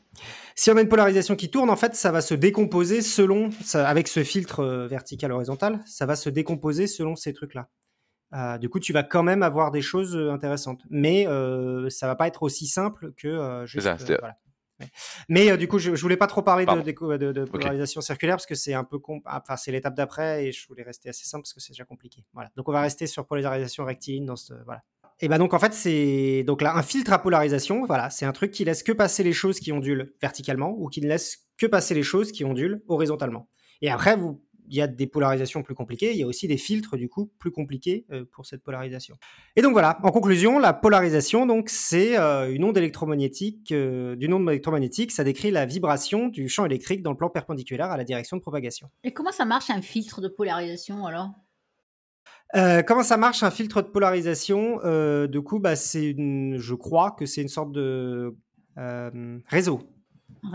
[0.55, 3.87] Si on a une polarisation qui tourne, en fait, ça va se décomposer selon, ça-
[3.87, 7.67] avec ce filtre euh, vertical-horizontal, ça va se décomposer selon ces trucs-là.
[8.35, 12.05] Euh, du coup, tu vas quand même avoir des choses euh, intéressantes, mais euh, ça
[12.07, 13.85] va pas être aussi simple que euh, juste.
[13.85, 14.35] ça, euh, c'est- voilà.
[14.81, 14.87] Ouais.
[15.29, 16.83] Mais du coup, je, je voulais pas trop parler de, Pardon.
[16.83, 20.45] d'éco- de- de polarisation circulaire parce que c'est un peu, ah, enfin, c'est l'étape d'après
[20.47, 22.25] et je voulais rester assez simple parce que c'est déjà compliqué.
[22.33, 22.49] Voilà.
[22.57, 24.81] Donc, on va rester sur polarisation rectiligne dans ce, voilà.
[25.21, 28.33] Et ben donc en fait c'est donc là un filtre à polarisation, voilà, c'est un
[28.33, 31.65] truc qui laisse que passer les choses qui ondulent verticalement ou qui ne laisse que
[31.67, 33.47] passer les choses qui ondulent horizontalement.
[33.81, 36.57] Et après vous il y a des polarisations plus compliquées, il y a aussi des
[36.57, 39.15] filtres du coup plus compliqués euh, pour cette polarisation.
[39.55, 44.33] Et donc voilà, en conclusion, la polarisation donc c'est euh, une onde électromagnétique euh, d'une
[44.33, 48.03] onde électromagnétique, ça décrit la vibration du champ électrique dans le plan perpendiculaire à la
[48.03, 48.89] direction de propagation.
[49.03, 51.31] Et comment ça marche un filtre de polarisation alors?
[52.55, 54.79] Euh, comment ça marche un filtre de polarisation?
[54.85, 58.35] Euh, Du coup, bah, c'est une, je crois que c'est une sorte de
[58.77, 59.81] euh, réseau.
[60.43, 60.51] Un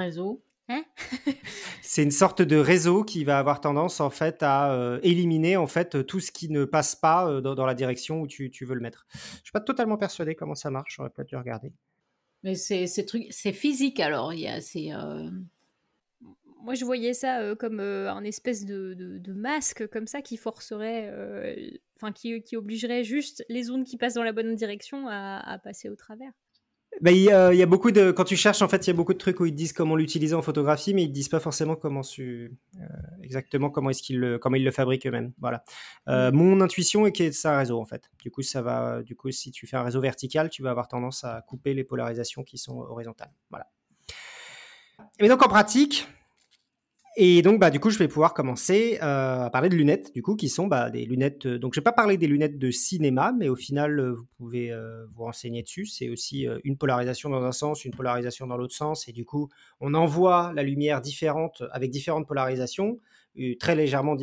[0.71, 0.85] réseau
[1.83, 5.67] C'est une sorte de réseau qui va avoir tendance en fait à euh, éliminer en
[5.67, 8.65] fait tout ce qui ne passe pas euh, dans, dans la direction où tu, tu
[8.65, 9.07] veux le mettre.
[9.13, 10.95] Je suis pas totalement persuadé comment ça marche.
[10.97, 11.73] J'aurais peut-être dû regarder.
[12.43, 14.33] Mais c'est c'est physique alors.
[14.33, 15.29] Il y a, c'est, euh,
[16.63, 20.21] Moi, je voyais ça euh, comme euh, un espèce de, de- de masque comme ça
[20.23, 21.57] qui forcerait, euh,
[21.97, 25.59] enfin qui, qui obligerait juste les ondes qui passent dans la bonne direction à, à
[25.59, 26.33] passer au travers.
[27.01, 28.91] Bah, il, y a, il y a beaucoup de quand tu cherches en fait, il
[28.91, 31.09] y a beaucoup de trucs où ils te disent comment l'utiliser en photographie, mais ils
[31.09, 32.85] te disent pas forcément comment su, euh,
[33.23, 35.33] exactement comment est-ce qu'ils le comment ils le fabriquent eux-mêmes.
[35.39, 35.65] Voilà.
[36.09, 38.11] Euh, Mon intuition est que c'est un réseau en fait.
[38.21, 39.03] Du coup, ça va.
[39.03, 41.85] Du coup, si tu fais un réseau vertical, tu vas avoir tendance à couper les
[41.85, 43.33] polarisations qui sont horizontales.
[43.51, 43.67] Voilà.
[45.21, 46.07] Mais donc en pratique.
[47.23, 50.23] Et donc, bah, du coup, je vais pouvoir commencer euh, à parler de lunettes, du
[50.23, 51.45] coup, qui sont bah, des lunettes.
[51.45, 54.25] euh, donc, je vais pas parler des lunettes de cinéma, mais au final, euh, vous
[54.39, 54.73] pouvez
[55.13, 55.85] vous renseigner dessus.
[55.85, 59.51] C'est aussi une polarisation dans un sens, une polarisation dans l'autre sens, et du coup,
[59.81, 62.99] on envoie la lumière différente avec différentes polarisations,
[63.59, 64.17] très légèrement,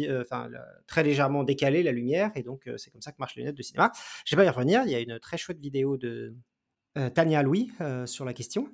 [0.88, 3.62] très légèrement décalée la lumière, et donc c'est comme ça que marchent les lunettes de
[3.62, 3.92] cinéma.
[4.26, 4.82] Je vais pas y revenir.
[4.86, 6.36] Il y a une très chouette vidéo de
[7.14, 7.72] Tania Louis
[8.06, 8.70] sur la question.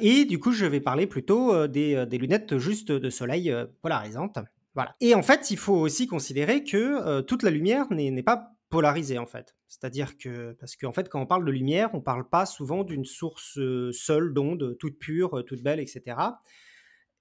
[0.00, 3.50] Et du coup, je vais parler plutôt euh, des, euh, des lunettes juste de soleil
[3.50, 4.38] euh, polarisantes.
[4.74, 4.94] Voilà.
[5.00, 9.26] Et en fait, il faut aussi considérer que toute la lumière n'est pas polarisée en
[9.26, 9.56] fait.
[9.66, 13.04] C'est-à-dire que parce qu'en fait, quand on parle de lumière, on parle pas souvent d'une
[13.04, 13.58] source
[13.90, 16.16] seule d'onde, toute pure, toute belle, etc.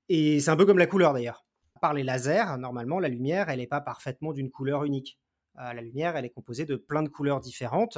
[0.07, 1.47] Et c'est un peu comme la couleur d'ailleurs.
[1.81, 5.17] Par les lasers, normalement, la lumière, elle n'est pas parfaitement d'une couleur unique.
[5.55, 7.97] La lumière, elle est composée de plein de couleurs différentes.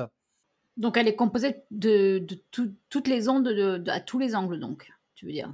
[0.78, 4.36] Donc elle est composée de, de tout- toutes les ondes de- de- à tous les
[4.36, 4.92] angles donc.
[5.16, 5.54] Tu veux dire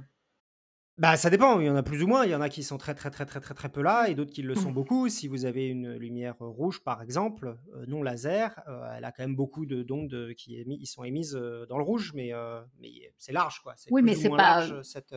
[0.98, 2.24] Bah, ça dépend, il y en a plus ou moins.
[2.24, 4.14] Il y en a qui sont très, très, très, très, très, très peu là et
[4.14, 4.74] d'autres qui le sont Mmh.
[4.74, 5.08] beaucoup.
[5.10, 9.22] Si vous avez une lumière rouge, par exemple, euh, non laser, euh, elle a quand
[9.24, 11.32] même beaucoup de d'ondes euh, qui sont émises
[11.68, 13.74] dans le rouge, mais, euh, mais c'est large, quoi.
[13.90, 15.14] Oui, mais c'est pas- large, cette,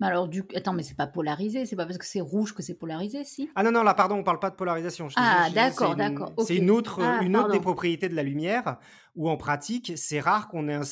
[0.00, 0.44] Mais alors, du...
[0.54, 3.50] attends, mais c'est pas polarisé, c'est pas parce que c'est rouge que c'est polarisé, si?
[3.56, 5.08] Ah non, non, là, pardon, on parle pas de polarisation.
[5.08, 8.14] Je Ah, d'accord, c'est une- d'accord, C'est une, autre, Ah, une autre des propriétés de
[8.14, 8.76] la lumière
[9.16, 10.82] où, en pratique, c'est rare qu'on ait un...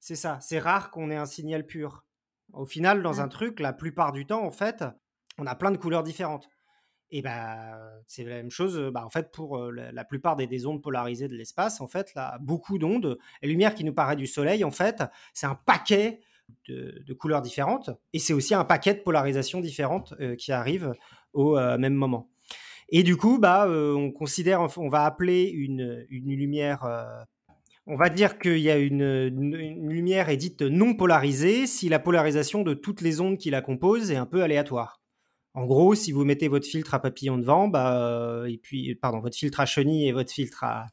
[0.00, 2.04] C'est ça, c'est rare qu'on ait un signal pur.
[2.52, 3.22] Au final, dans Ah.
[3.22, 4.82] un truc, la plupart du temps, en fait,
[5.38, 6.48] on a plein de couleurs différentes.
[7.12, 10.46] Et bah, c'est la même chose bah, en fait, pour euh, la, la plupart des,
[10.46, 11.80] des ondes polarisées de l'espace.
[11.80, 15.02] En fait, là, beaucoup d'ondes, la lumière qui nous paraît du Soleil, en fait,
[15.34, 16.20] c'est un paquet
[16.68, 17.90] de, de couleurs différentes.
[18.12, 20.92] Et c'est aussi un paquet de polarisations différentes euh, qui arrivent
[21.32, 22.30] au euh, même moment.
[22.88, 26.84] Et du coup, bah, euh, on considère, on va appeler une, une lumière.
[27.86, 29.28] on va dire qu'il y a une,
[29.88, 34.10] lumière est dite non polarisée si la polarisation de toutes les ondes qui la composent
[34.10, 35.00] est un peu aléatoire.
[35.54, 39.20] En gros, si vous mettez votre filtre à papillon devant, bah, euh, et puis, pardon,
[39.20, 40.86] votre filtre à chenille et votre filtre à,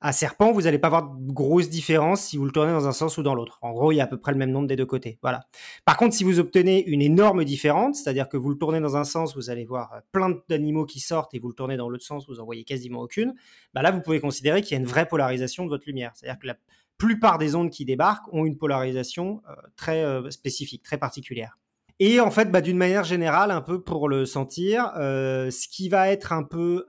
[0.00, 2.92] à serpent, vous n'allez pas avoir de grosses différences si vous le tournez dans un
[2.92, 3.58] sens ou dans l'autre.
[3.60, 5.18] En gros, il y a à peu près le même nombre des deux côtés.
[5.20, 5.42] Voilà.
[5.84, 9.04] Par contre, si vous obtenez une énorme différence, c'est-à-dire que vous le tournez dans un
[9.04, 12.04] sens, vous allez voir euh, plein d'animaux qui sortent et vous le tournez dans l'autre
[12.04, 13.34] sens, vous en voyez quasiment aucune,
[13.74, 16.12] bah là, vous pouvez considérer qu'il y a une vraie polarisation de votre lumière.
[16.14, 16.56] C'est-à-dire que la
[16.96, 21.58] plupart des ondes qui débarquent ont une polarisation euh, très euh, spécifique, très particulière.
[21.98, 26.08] Et en fait, bah, d'une manière générale, un peu pour le sentir, ce qui va
[26.08, 26.86] être un peu...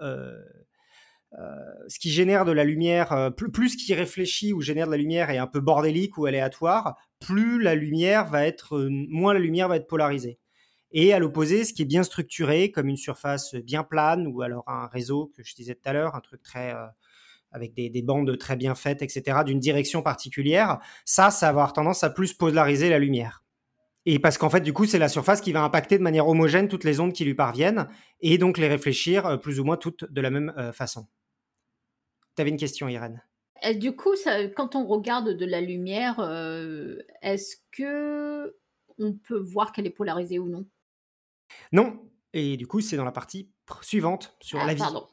[1.88, 4.98] ce qui génère de la lumière, euh, plus, ce qui réfléchit ou génère de la
[4.98, 9.39] lumière est un peu bordélique ou aléatoire, plus la lumière va être, euh, moins la
[9.39, 10.39] lumière va être polarisée.
[10.91, 14.65] Et à l'opposé, ce qui est bien structuré, comme une surface bien plane ou alors
[14.67, 16.86] un réseau que je disais tout à l'heure, un truc très euh,
[17.54, 21.74] avec des, des bandes très bien faites, etc., d'une direction particulière, ça, ça va avoir
[21.74, 23.44] tendance à plus polariser la lumière.
[24.06, 26.67] Et parce qu'en fait, du coup, c'est la surface qui va impacter de manière homogène
[26.67, 27.88] toutes les ondes qui lui parviennent
[28.22, 31.08] et donc les réfléchir euh, plus ou moins toutes de la même euh, façon.
[32.36, 33.24] Tu avais une question, Irène
[33.63, 38.56] Et du coup, ça, quand on regarde de la lumière, euh, est-ce que
[38.98, 40.65] on peut voir qu'elle est polarisée ou non?
[41.72, 42.00] Non.
[42.34, 43.50] Et du coup, c'est dans la partie
[43.82, 44.80] suivante sur Ah, la vie.
[44.80, 45.06] pardon.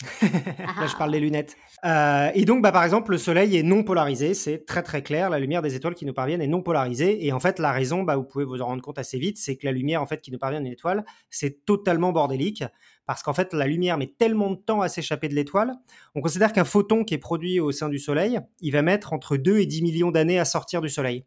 [0.22, 1.56] Là, je parle des lunettes.
[1.84, 4.32] Euh, et donc, bah, par exemple, le Soleil est non polarisé.
[4.34, 5.28] C'est très très clair.
[5.28, 7.26] La lumière des étoiles qui nous parviennent est non polarisée.
[7.26, 9.56] Et en fait, la raison, bah, vous pouvez vous en rendre compte assez vite, c'est
[9.56, 12.64] que la lumière en fait qui nous parvient d'une étoile, c'est totalement bordélique
[13.08, 15.72] parce qu'en fait, la lumière met tellement de temps à s'échapper de l'étoile.
[16.14, 19.36] On considère qu'un photon qui est produit au sein du Soleil, il va mettre entre
[19.36, 21.24] 2 et 10 millions d'années à sortir du Soleil.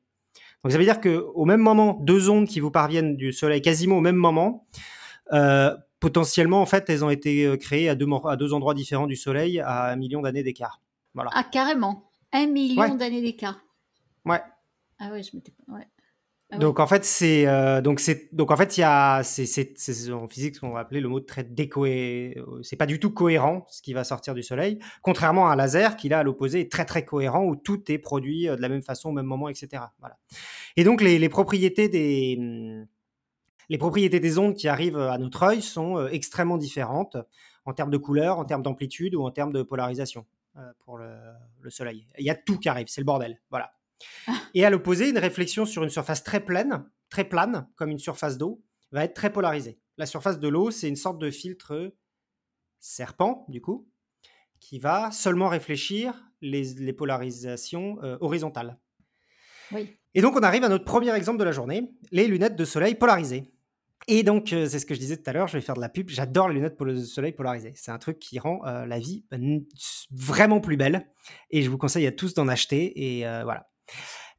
[0.63, 3.61] Donc, ça veut dire que au même moment, deux ondes qui vous parviennent du Soleil
[3.63, 4.67] quasiment au même moment.
[5.33, 8.73] Euh, potentiellement, en fait, elles ont été euh, créées à deux, mor- à deux endroits
[8.75, 10.81] différents du Soleil à un million d'années d'écart.
[11.15, 11.31] Voilà.
[11.33, 12.09] Ah, carrément.
[12.31, 12.95] Un million Ouais.
[12.95, 13.59] d'années d'écart.
[14.25, 14.39] Ouais.
[14.99, 15.73] Ah ouais, je m'étais pas.
[15.73, 15.87] Ouais.
[16.51, 16.57] Ah.
[16.57, 20.27] Donc en fait, c'est euh, donc c'est donc en fait il y a c'est en
[20.27, 22.45] physique ce qu'on va appeler le mot de très décohérent.
[22.61, 25.95] C'est pas du tout cohérent ce qui va sortir du Soleil, contrairement à un laser
[25.95, 28.67] qui là à l'opposé est très très cohérent où tout est produit euh, de la
[28.67, 29.83] même façon au même moment, etc.
[29.99, 30.17] Voilà.
[30.75, 32.85] Et donc les, les propriétés des hum,
[33.69, 37.15] les propriétés des ondes qui arrivent à notre œil sont euh, extrêmement différentes
[37.63, 40.25] en termes de couleur, en termes d'amplitude ou en termes de polarisation
[40.57, 41.15] euh, pour le,
[41.61, 42.05] le Soleil.
[42.19, 43.39] Il y a tout qui arrive, c'est le bordel.
[43.49, 43.71] Voilà.
[44.53, 48.37] Et à l'opposé, une réflexion sur une surface très pleine, très plane, comme une surface
[48.37, 49.79] d'eau, va être très polarisée.
[49.97, 51.93] La surface de l'eau, c'est une sorte de filtre
[52.79, 53.87] serpent, du coup,
[54.59, 58.79] qui va seulement réfléchir les, les polarisations euh, horizontales.
[59.71, 59.95] Oui.
[60.13, 62.95] Et donc, on arrive à notre premier exemple de la journée, les lunettes de soleil
[62.95, 63.53] polarisées.
[64.07, 65.81] Et donc, euh, c'est ce que je disais tout à l'heure, je vais faire de
[65.81, 66.09] la pub.
[66.09, 67.73] J'adore les lunettes de soleil polarisées.
[67.75, 69.25] C'est un truc qui rend euh, la vie
[70.11, 71.07] vraiment plus belle.
[71.51, 73.19] Et je vous conseille à tous d'en acheter.
[73.19, 73.69] Et voilà.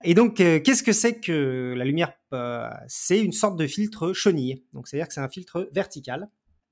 [0.04, 4.12] Et donc, euh, qu'est-ce que c'est que la lumière euh, C'est une sorte de filtre
[4.12, 4.64] chenille.
[4.72, 6.28] Donc, c'est-à-dire que c'est un filtre vertical.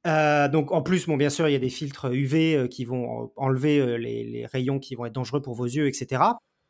[0.07, 3.31] Euh, donc, en plus, bon, bien sûr, il y a des filtres UV qui vont
[3.37, 6.23] enlever les, les rayons qui vont être dangereux pour vos yeux, etc.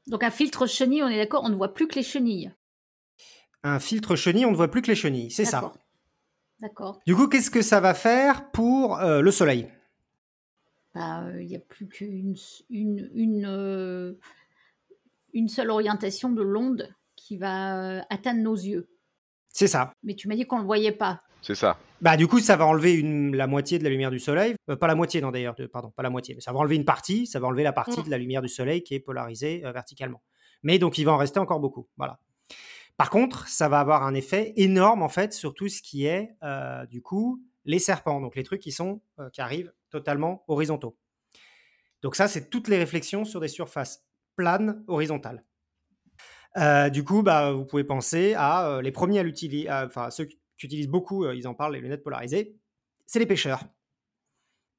[0.07, 2.53] Donc un filtre chenille, on est d'accord, on ne voit plus que les chenilles.
[3.63, 5.31] Un filtre chenille, on ne voit plus que les chenilles.
[5.31, 5.73] C'est ça.
[6.61, 7.01] D'accord.
[7.07, 9.69] Du coup, qu'est-ce que ça va faire pour le soleil?
[10.95, 12.35] Bah, Il n'y a plus qu'une
[12.71, 14.17] une, une,
[15.35, 18.89] une seule orientation de l'onde qui va euh, atteindre nos yeux.
[19.53, 19.93] C'est ça.
[20.03, 21.23] Mais tu m'as dit qu'on ne le voyait pas.
[21.43, 21.79] C'est ça.
[22.01, 24.55] Bah, du coup, ça va enlever une, la moitié de la lumière du soleil.
[24.69, 25.55] Euh, pas la moitié, non, d'ailleurs.
[25.73, 26.35] Pardon, pas la moitié.
[26.35, 27.27] Mais ça va enlever une partie.
[27.27, 28.05] Ça va enlever la partie Mm.
[28.05, 30.23] de la lumière du soleil qui est polarisée euh, verticalement.
[30.63, 31.89] Mais donc, il va en rester encore beaucoup.
[31.97, 32.19] Voilà.
[32.97, 36.35] Par contre, ça va avoir un effet énorme, en fait, sur tout ce qui est,
[36.43, 38.21] euh, du coup, les serpents.
[38.21, 40.99] Donc, les trucs qui, sont, euh, qui arrivent totalement horizontaux.
[42.03, 44.05] Donc, ça, c'est toutes les réflexions sur des surfaces
[44.41, 45.45] planes horizontales.
[46.57, 50.25] Euh, du coup, bah, vous pouvez penser à euh, les premiers à l'utiliser, enfin ceux
[50.25, 52.57] qui utilisent beaucoup, euh, ils en parlent, les lunettes polarisées,
[53.07, 53.65] c'est les pêcheurs.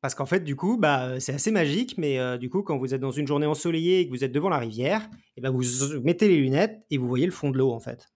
[0.01, 3.01] Parce qu'en fait, du coup, bah, c'est assez magique, mais du coup, quand vous êtes
[3.01, 5.61] dans une journée ensoleillée et que vous êtes devant la rivière, et ben vous
[6.01, 8.11] mettez les lunettes et vous voyez le fond de l'eau, en fait.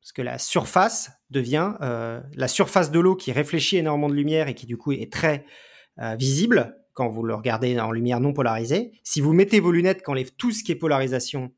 [0.00, 4.56] Parce que la surface devient la surface de l'eau qui réfléchit énormément de lumière et
[4.56, 5.46] qui du coup est très
[6.16, 8.92] visible quand vous le regardez en lumière non polarisée.
[9.04, 11.52] Si vous mettez vos lunettes qui enlèvent tout ce qui est polarisation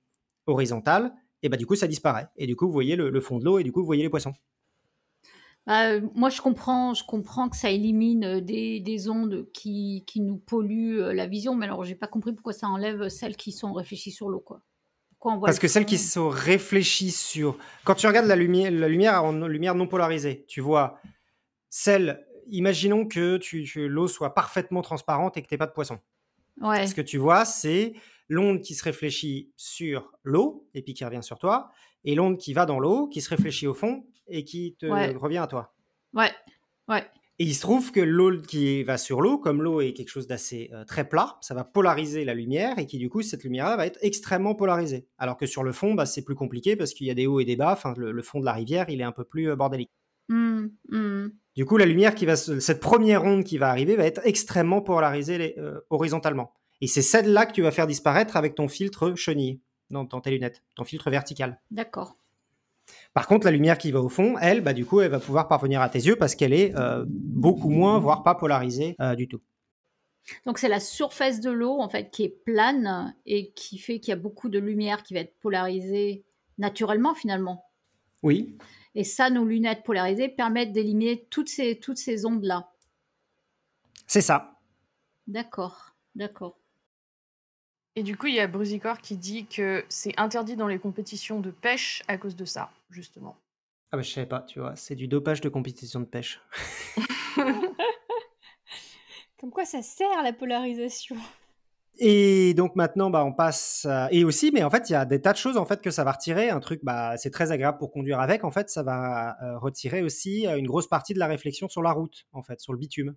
[0.47, 2.27] horizontale, et ben du coup ça disparaît.
[2.37, 4.03] Et du coup vous voyez le, le fond de l'eau et du coup vous voyez
[4.03, 4.35] les poissons.
[5.69, 10.03] Bah, euh, moi, je comprends, je comprends que ça élimine euh, des, des ondes qui,
[10.07, 13.37] qui nous polluent euh, la vision, mais alors j'ai pas compris pourquoi ça enlève celles
[13.37, 14.63] qui sont réfléchies sur l'eau, quoi.
[15.11, 17.59] Pourquoi on voit Parce que celles qui sont réfléchies sur...
[17.85, 20.99] Quand tu regardes la lumière, la lumière en lumière non polarisée, tu vois
[21.69, 22.27] celle...
[22.51, 25.99] Imaginons que tu, tu- l'eau soit parfaitement transparente et que tu n'aies pas de poisson.
[26.61, 27.93] Ouais, Ce que tu vois, c'est
[28.29, 31.71] l'onde qui se réfléchit sur l'eau et puis qui revient sur toi,
[32.05, 35.15] et l'onde qui va dans l'eau, qui se réfléchit au fond et qui te Ouais.
[35.15, 35.75] revient à toi.
[36.15, 36.31] ouais,
[36.89, 37.05] ouais.
[37.41, 40.27] Et il se trouve que l'eau qui va sur l'eau, comme l'eau est quelque chose
[40.27, 43.77] d'assez euh, très plat, ça va polariser la lumière et qui du coup cette lumière-là
[43.77, 45.07] va être extrêmement polarisée.
[45.19, 47.39] Alors que sur le fond, bah, c'est plus compliqué parce qu'il y a des hauts
[47.39, 47.73] et des bas.
[47.75, 49.93] Enfin, le, le fond de la rivière, il est un peu plus euh, bordélique.
[50.29, 51.29] Hmm, hmm.
[51.57, 54.21] Du coup, la lumière qui va, se- cette première onde qui va arriver va être
[54.25, 56.53] extrêmement polarisée les- euh, horizontalement.
[56.81, 59.61] Et c'est celle-là que tu vas faire disparaître avec ton filtre chenille
[59.91, 61.61] dans, dans tes lunettes, ton filtre vertical.
[61.71, 62.17] D'accord.
[63.15, 65.49] Par contre, la lumière qui va au fond, elle, bah, du coup, elle va pouvoir
[65.49, 69.29] parvenir à tes yeux parce qu'elle est euh, beaucoup moins, voire pas polarisée euh, du
[69.29, 69.41] tout.
[70.45, 74.11] Donc c'est la surface de l'eau en fait qui est plane et qui fait qu'il
[74.11, 76.23] y a beaucoup de lumière qui va être polarisée
[76.59, 77.65] naturellement finalement.
[78.23, 78.57] Oui,
[78.95, 82.73] Et ça, nos lunettes polarisées permettent d'éliminer toutes ces, toutes ces ondes-là.
[84.07, 84.59] c'est ça.
[85.27, 86.59] D'accord, d'accord.
[87.97, 91.41] Et du coup, il y a Brusicor qui dit que c'est interdit dans les compétitions
[91.41, 93.37] de pêche à cause de ça, justement.
[93.91, 96.41] Ah bah je savais pas, tu vois, c'est du dopage de compétition de pêche.
[99.41, 101.17] Comme quoi ça sert la polarisation.
[102.01, 103.87] Et donc maintenant, bah, on passe.
[104.11, 105.91] Et aussi, mais en fait, il y a des tas de choses en fait que
[105.91, 106.49] ça va retirer.
[106.51, 108.45] Un truc, bah, c'est très agréable pour conduire avec.
[108.45, 111.83] En fait, ça va euh, retirer aussi euh, une grosse partie de la réflexion sur
[111.83, 113.17] la route, en fait, sur le bitume.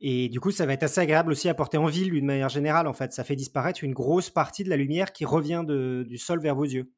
[0.00, 2.50] Et du coup, ça va être assez agréable aussi à porter en ville d'une manière
[2.50, 2.86] générale.
[2.86, 6.40] En fait, ça fait disparaître une grosse partie de la lumière qui revient du sol
[6.42, 6.92] vers vos yeux.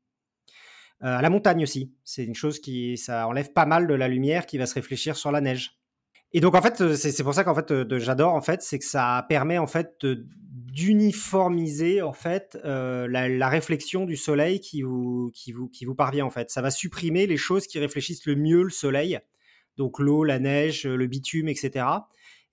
[1.04, 4.08] Euh, à la montagne aussi, c'est une chose qui, ça enlève pas mal de la
[4.08, 5.78] lumière qui va se réfléchir sur la neige.
[6.32, 8.78] Et donc en fait, euh, c'est pour ça qu'en fait, euh, j'adore en fait, c'est
[8.78, 14.82] que ça permet en fait d'uniformiser en fait euh, la, la réflexion du soleil qui
[14.82, 16.50] vous, qui vous qui vous parvient en fait.
[16.50, 19.18] Ça va supprimer les choses qui réfléchissent le mieux le soleil,
[19.76, 21.86] donc l'eau, la neige, le bitume, etc.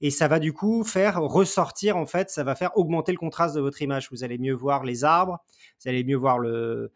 [0.02, 3.56] Et ça va du coup faire ressortir en fait, ça va faire augmenter le contraste
[3.56, 4.10] de votre image.
[4.12, 5.40] Vous allez mieux voir les arbres,
[5.82, 6.92] vous allez mieux voir le,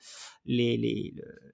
[0.46, 1.54] les, les, le-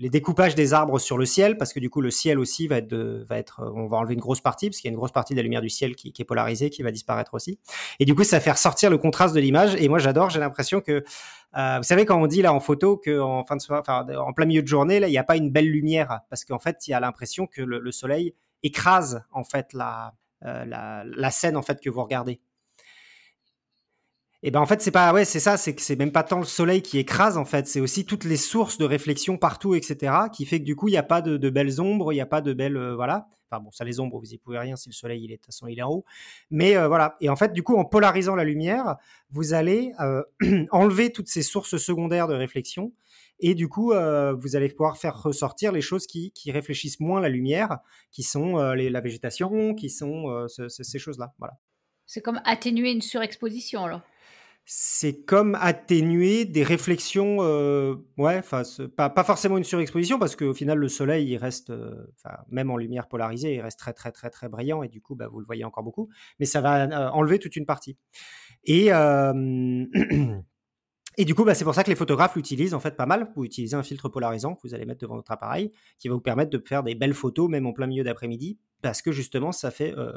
[0.00, 2.78] les- découpages des arbres sur le ciel, parce que du coup le ciel aussi va
[2.78, 4.96] être, de- va être, on va enlever une grosse partie, parce qu'il y a une
[4.98, 7.58] grosse partie de la lumière du ciel qui, est polarisée, qui va disparaître aussi.
[8.00, 9.74] Et du coup ça fait ressortir le contraste de l'image.
[9.76, 11.04] Et moi j'adore, j'ai l'impression que,
[11.56, 14.06] euh, vous savez quand on dit là en photo que en fin de soirée, enfin
[14.18, 16.58] en plein milieu de journée là, il n'y a pas une belle lumière, parce qu'en
[16.58, 21.04] fait il y a l'impression que le, le soleil écrase en fait la, euh, la,
[21.04, 22.40] la scène en fait que vous regardez.
[24.42, 26.38] Et ben en fait c'est pas ouais c'est ça c'est que c'est même pas tant
[26.38, 27.66] le soleil qui écrase en fait.
[27.66, 30.92] C'est aussi toutes les sources de réflexion partout etc qui fait que du coup il
[30.92, 33.28] n'y a pas de, belles ombres il n'y a pas de belles voilà.
[33.50, 35.40] Enfin bon ça les ombres vous y pouvez rien si le soleil il est de
[35.40, 36.04] toute façon il est en haut.
[36.50, 37.16] Mais euh, voilà.
[37.20, 38.96] Et en fait du coup en polarisant la lumière
[39.30, 40.22] vous allez euh,
[40.70, 42.92] enlever toutes ces sources secondaires de réflexion.
[43.40, 47.20] Et du coup euh, vous allez pouvoir faire ressortir les choses qui, qui réfléchissent moins
[47.20, 51.58] la lumière qui sont la végétation qui sont ce- ce- ces choses là voilà.
[52.06, 54.00] C'est comme atténuer une surexposition alors.
[54.64, 58.40] C'est comme atténuer des réflexions, euh, ouais,
[58.96, 62.06] pas, pas forcément une surexposition, parce qu'au final, le soleil, il reste, euh,
[62.50, 65.28] même en lumière polarisée, il reste très, très, très, très brillant, et du coup, bah,
[65.28, 67.96] vous le voyez encore beaucoup, mais ça va euh, enlever toute une partie.
[68.64, 68.90] Et,
[71.20, 73.30] et du coup, bah, c'est pour ça que les photographes l'utilisent en fait pas mal.
[73.36, 76.20] Vous utilisez un filtre polarisant que vous allez mettre devant votre appareil, qui va vous
[76.20, 79.70] permettre de faire des belles photos, même en plein milieu d'après-midi, parce que justement, ça
[79.70, 80.12] fait, euh,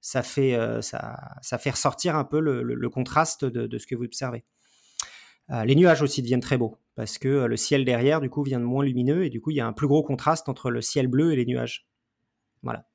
[0.00, 3.78] ça fait, euh, ça, ça fait ressortir un peu le, le- le contraste de, de
[3.78, 4.44] ce que vous observez.
[5.50, 8.60] Euh, les nuages aussi deviennent très beaux, parce que le ciel derrière, du coup, vient
[8.60, 10.80] de moins lumineux, et du coup, il y a un plus gros contraste entre le
[10.80, 11.86] ciel bleu et les nuages.
[12.62, 12.86] Voilà.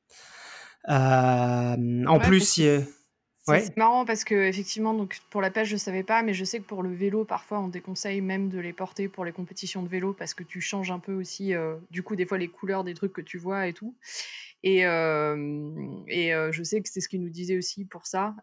[2.08, 2.62] En Ouais, plus,
[3.48, 3.60] Ouais.
[3.60, 6.60] c'est marrant parce que effectivement, donc pour la pêche, je savais pas, mais je sais
[6.60, 9.88] que pour le vélo, parfois, on déconseille même de les porter pour les compétitions de
[9.88, 12.84] vélo parce que tu changes un peu aussi, euh, du coup, des fois les couleurs
[12.84, 13.96] des trucs que tu vois et tout.
[14.64, 15.78] Et, euh,
[16.08, 18.36] et euh, je sais que c'est ce qu'il nous disait aussi pour ça.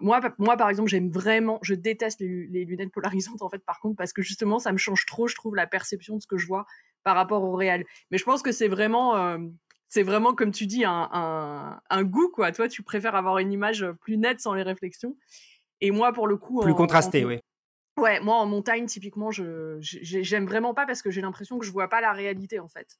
[0.00, 3.64] Moi, moi, par exemple, j'aime vraiment, je déteste les, lu- les lunettes polarisantes en fait,
[3.64, 6.26] par contre, parce que justement, ça me change trop, je trouve, la perception de ce
[6.26, 6.66] que je vois
[7.04, 7.84] par rapport au réel.
[8.10, 9.38] Mais je pense que c'est vraiment,
[9.92, 12.50] c'est vraiment comme tu dis, un, un, un goût quoi.
[12.50, 15.18] Toi, tu préfères avoir une image plus nette sans les réflexions.
[15.82, 17.40] Et moi, pour le coup, Plus contrasté, oui.
[17.98, 21.66] Ouais, moi en montagne, typiquement, je j'ai- j'aime vraiment pas parce que j'ai l'impression que
[21.66, 22.98] je vois pas la réalité en fait.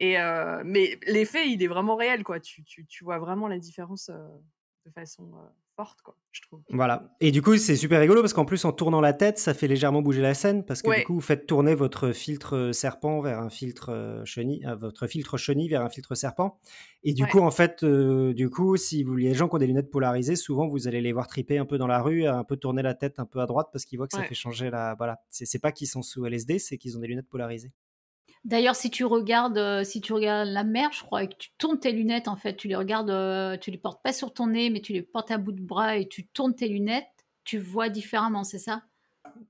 [0.00, 2.40] Et euh, mais l'effet, il est vraiment réel, quoi.
[2.40, 4.26] Tu, tu, tu vois vraiment la différence euh,
[4.84, 5.46] de façon euh,
[5.76, 6.60] forte, quoi, je trouve.
[6.70, 7.14] Voilà.
[7.20, 9.68] Et du coup, c'est super rigolo parce qu'en plus, en tournant la tête, ça fait
[9.68, 10.98] légèrement bouger la scène parce que Ouais.
[11.00, 14.74] du coup, vous faites tourner votre filtre euh, serpent vers un filtre euh, chenille, euh,
[14.74, 16.58] votre filtre chenille vers un filtre serpent.
[17.04, 17.28] Et du Ouais.
[17.28, 20.34] coup, en fait, euh, du coup, si vous les gens qui ont des lunettes polarisées,
[20.36, 22.94] souvent vous allez les voir triper un peu dans la rue, un peu tourner la
[22.94, 24.26] tête un peu à droite parce qu'ils voient que ça Ouais.
[24.28, 24.94] fait changer la.
[24.96, 25.18] Voilà.
[25.28, 27.72] C'est pas qu'ils sont sous LSD, c'est qu'ils ont des lunettes polarisées.
[28.46, 31.50] D'ailleurs, si tu regardes, euh, si tu regardes la mer, je crois, et que tu
[31.58, 34.46] tournes tes lunettes, en fait, tu les regardes, euh, tu les portes pas sur ton
[34.46, 37.08] nez, mais tu les portes à bout de bras et tu tournes tes lunettes,
[37.42, 38.84] tu vois différemment, c'est ça?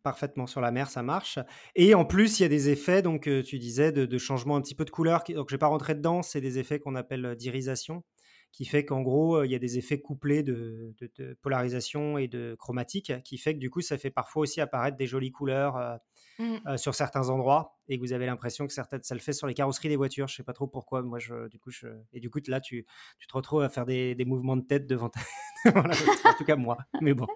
[0.03, 1.39] Parfaitement sur la mer, ça marche.
[1.75, 4.57] Et en plus, il y a des effets, donc euh, tu disais, de, de changement
[4.57, 5.25] un petit peu de couleur.
[5.29, 8.03] Donc, je vais pas rentrer dedans, c'est des effets qu'on appelle d'irisation,
[8.51, 10.95] qui fait qu'en gros, il y a des effets couplés de
[11.43, 15.07] polarisation et de chromatique, qui fait que du coup, ça fait parfois aussi apparaître des
[15.07, 15.99] jolies couleurs
[16.41, 16.61] euh, Mm.
[16.69, 19.47] euh, sur certains endroits, et que vous avez l'impression que certaines, ça le fait sur
[19.47, 20.29] les carrosseries des voitures.
[20.29, 21.03] Je sais pas trop pourquoi.
[21.03, 22.87] Moi, je, du coup, je, et du coup, là, tu,
[23.19, 25.21] tu te retrouves à faire des, des mouvements de tête devant ta,
[25.65, 26.27] devant la voiture.
[26.27, 26.79] en tout cas moi.
[27.01, 27.27] Mais bon.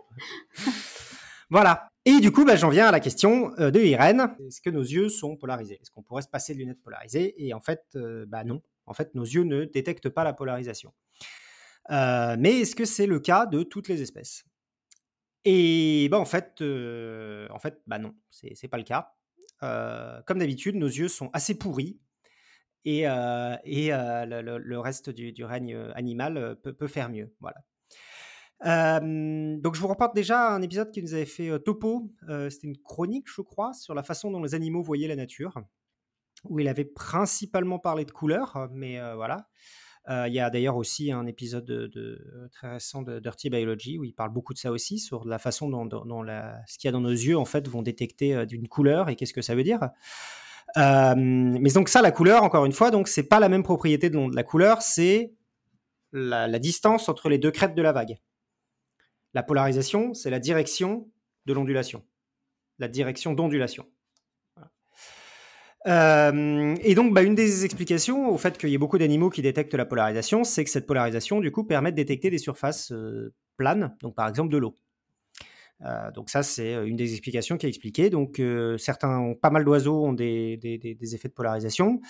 [1.53, 1.89] Voilà.
[2.05, 4.37] Et du coup, bah, j'en viens à la question euh, de Irène.
[4.47, 5.79] Est-ce que nos yeux sont polarisés?
[5.83, 7.35] Est-ce qu'on pourrait se passer de lunettes polarisées?
[7.45, 8.63] Et en fait, euh, bah non.
[8.87, 10.93] En fait, nos yeux ne détectent pas la polarisation.
[11.91, 14.45] Euh, mais est-ce que c'est le cas de toutes les espèces?
[15.45, 16.63] Et bah, en fait,
[17.87, 19.15] bah non, c'est c'est pas le cas.
[19.61, 22.01] Comme d'habitude, nos yeux sont assez pourris
[22.85, 27.35] et, le, reste du, règne animal peut, faire mieux.
[27.41, 27.59] Voilà.
[29.01, 32.11] Donc je vous reporte déjà un épisode qui nous avait fait Topo,
[32.51, 35.55] c'était une chronique je crois, sur la façon dont les animaux voyaient la nature,
[36.45, 39.49] où il avait principalement parlé de couleurs, mais voilà.
[40.11, 43.99] Euh, Il y a d'ailleurs aussi un épisode de, de- très récent de Dirty Biology
[43.99, 45.89] où il parle beaucoup de ça aussi, sur la façon dont,
[46.67, 49.17] ce qu'il y a dans nos yeux en fait vont détecter euh, d'une couleur et
[49.17, 49.91] qu'est-ce que ça veut dire.
[50.77, 54.11] Euh, mais donc ça, la couleur, encore une fois, donc c'est pas la même propriété
[54.11, 54.35] de l'onde.
[54.35, 55.33] La couleur, c'est
[56.13, 58.19] la distance entre les deux crêtes de la vague.
[59.33, 61.09] La polarisation, c'est la direction
[61.47, 62.05] de l'ondulation,
[62.79, 63.87] la direction d'ondulation.
[65.87, 69.43] Euh, et donc, bah, une des explications au fait qu'il y ait beaucoup d'animaux qui
[69.43, 73.33] détectent la polarisation, c'est que cette polarisation, du coup, permet de détecter des surfaces euh,
[73.57, 74.75] planes, donc par exemple de l'eau.
[75.83, 78.11] Euh, donc ça, c'est une des explications qui est expliquée.
[78.11, 78.41] Donc
[78.79, 80.59] certains, pas mal d'oiseaux ont des,
[81.13, 82.01] effets de polarisation,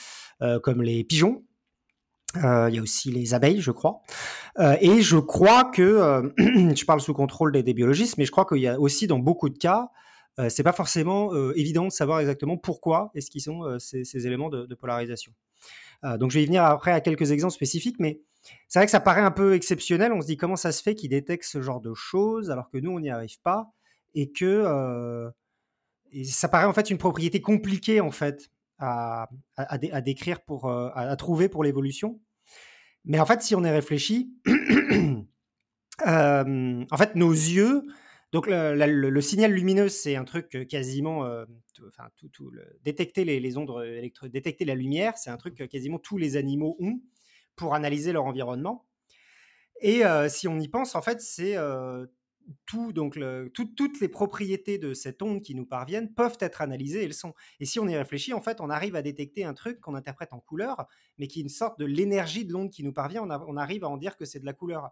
[0.62, 1.44] comme les pigeons.
[2.34, 4.00] Il y a aussi les abeilles, je crois.
[4.80, 8.66] Et je crois que, je parle sous contrôle des biologistes, mais je crois qu'il y
[8.66, 9.90] a aussi dans beaucoup de cas,
[10.38, 14.26] euh, c'est pas forcément euh, évident de savoir exactement pourquoi est-ce qu'ils sont euh, ces,
[14.26, 15.32] éléments de, polarisation.
[16.04, 18.20] Euh, donc je vais y venir après à quelques exemples spécifiques, mais
[18.68, 20.12] c'est vrai que ça paraît un peu exceptionnel.
[20.12, 22.78] On se dit comment ça se fait qu'ils détectent ce genre de choses alors que
[22.78, 23.72] nous on n'y arrive pas
[24.14, 25.30] et que
[26.24, 30.40] ça paraît en fait une propriété compliquée en fait à, à, à dé- à décrire
[30.40, 32.20] pour à, trouver pour l'évolution.
[33.04, 34.32] Mais en fait, si on y réfléchit,
[36.06, 37.82] en fait, nos yeux,
[38.32, 41.44] donc le, signal lumineux, c'est un truc euh, quasiment, euh,
[41.88, 42.52] enfin, tout,
[42.84, 47.00] détecter les, ondes électro, détecter la lumière, c'est un truc quasiment tous les animaux ont
[47.56, 48.86] pour analyser leur environnement.
[49.80, 52.06] Et euh, si on y pense, en fait, c'est euh,
[52.66, 53.18] tout, donc
[53.54, 57.34] toutes les propriétés de cette onde qui nous parviennent peuvent être analysées et sont.
[57.60, 60.32] Et si on y réfléchit, en fait, on arrive à détecter un truc qu'on interprète
[60.32, 60.86] en couleur,
[61.18, 63.22] mais qui est une sorte de l'énergie de l'onde qui nous parvient.
[63.22, 64.90] On arrive à en dire que c'est de la couleur.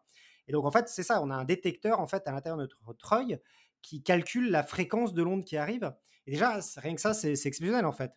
[0.49, 1.23] Et donc, en fait, c'est ça.
[1.23, 3.39] On a un détecteur en fait à l'intérieur de notre, œil
[3.83, 5.95] qui calcule la fréquence de l'onde qui arrive.
[6.27, 8.13] Et déjà, rien que ça, c'est exceptionnel en fait.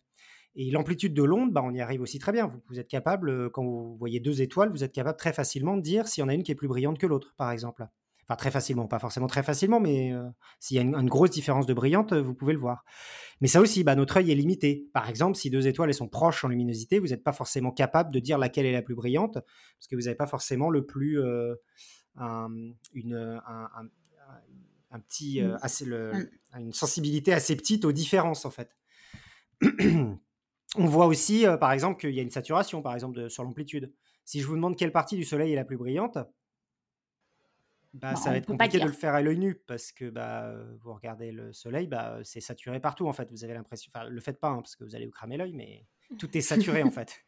[0.54, 2.52] Et l'amplitude de l'onde, bah, on y arrive aussi très bien.
[2.68, 5.82] Vous, êtes capable, euh, quand vous voyez deux étoiles, vous êtes capable très facilement de
[5.82, 7.86] dire s'il y en a une qui est plus brillante que l'autre, par exemple.
[8.28, 10.28] Enfin, très facilement, pas forcément très facilement, mais euh,
[10.60, 12.84] s'il y a une, grosse différence de brillante, vous pouvez le voir.
[13.40, 14.88] Mais ça aussi, bah, notre œil est limité.
[14.92, 18.20] Par exemple, si deux étoiles sont proches en luminosité, vous n'êtes pas forcément capable de
[18.20, 21.56] dire laquelle est la plus brillante, parce que vous n'avez pas forcément le plus euh,
[22.16, 22.48] un,
[22.92, 23.14] une,
[23.46, 23.88] un, un-
[24.90, 28.76] un petit, euh, assez le- une sensibilité assez petite aux différences en fait.
[30.76, 33.44] On voit aussi, euh, par exemple, qu'il y a une saturation, par exemple, de- sur
[33.44, 33.92] l'amplitude.
[34.24, 36.16] Si je vous demande quelle partie du Soleil est la plus brillante,
[37.94, 40.54] Bah, Bah, ça va être compliqué de le faire à l'œil nu parce que bah,
[40.80, 43.30] vous regardez le soleil, bah, c'est saturé partout en fait.
[43.30, 45.52] Vous avez l'impression, enfin, le faites pas hein, parce que vous allez vous cramer l'œil,
[45.52, 45.84] mais
[46.18, 47.22] tout est saturé en fait.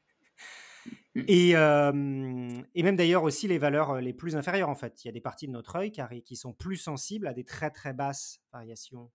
[1.15, 5.05] Et, euh, et même d'ailleurs aussi les valeurs les plus inférieures en fait.
[5.05, 7.71] Il y a des parties de notre œil qui, sont plus sensibles à des très
[7.71, 9.11] très basses variations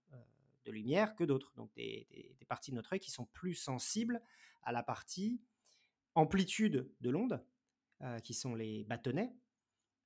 [0.66, 1.52] de lumière que d'autres.
[1.58, 2.08] Donc des,
[2.48, 4.22] parties de notre œil qui sont plus sensibles
[4.64, 5.42] à la partie
[6.16, 7.44] amplitude de l'onde,
[8.24, 9.32] qui sont les bâtonnets,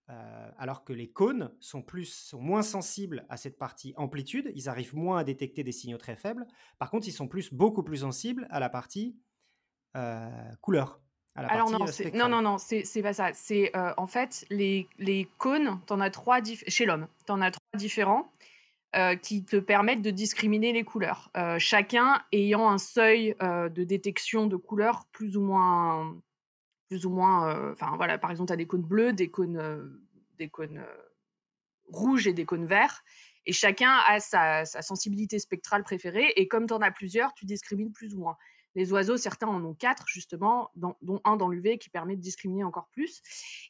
[0.07, 4.95] alors que les cônes sont, plus, sont moins sensibles à cette partie amplitude, ils arrivent
[4.95, 6.45] moins à détecter des signaux très faibles.
[6.79, 9.15] Par contre, ils sont plus, beaucoup plus sensibles à la partie
[10.61, 10.99] couleur,
[11.35, 13.33] à la Alors non, euh, non, non, non, c'est pas ça.
[13.33, 17.77] C'est euh, en fait les, les cônes, t'en as trois chez l'homme, t'en as trois
[17.77, 18.31] différents
[18.95, 21.31] euh, qui te permettent de discriminer les couleurs.
[21.35, 26.15] Euh, chacun ayant un seuil de détection de couleurs plus ou moins,
[26.87, 27.71] plus ou moins.
[27.71, 29.99] Enfin voilà, par exemple, t'as des cônes bleus, des cônes,
[30.37, 30.85] des cônes
[31.87, 33.03] rouges et des cônes verts.
[33.45, 36.31] Et chacun a sa, sa sensibilité spectrale préférée.
[36.35, 38.37] Et comme tu en as plusieurs, tu discrimines plus ou moins.
[38.75, 42.63] Les oiseaux, certains en ont quatre, justement, dont un dans l'UV qui permet de discriminer
[42.63, 43.21] encore plus.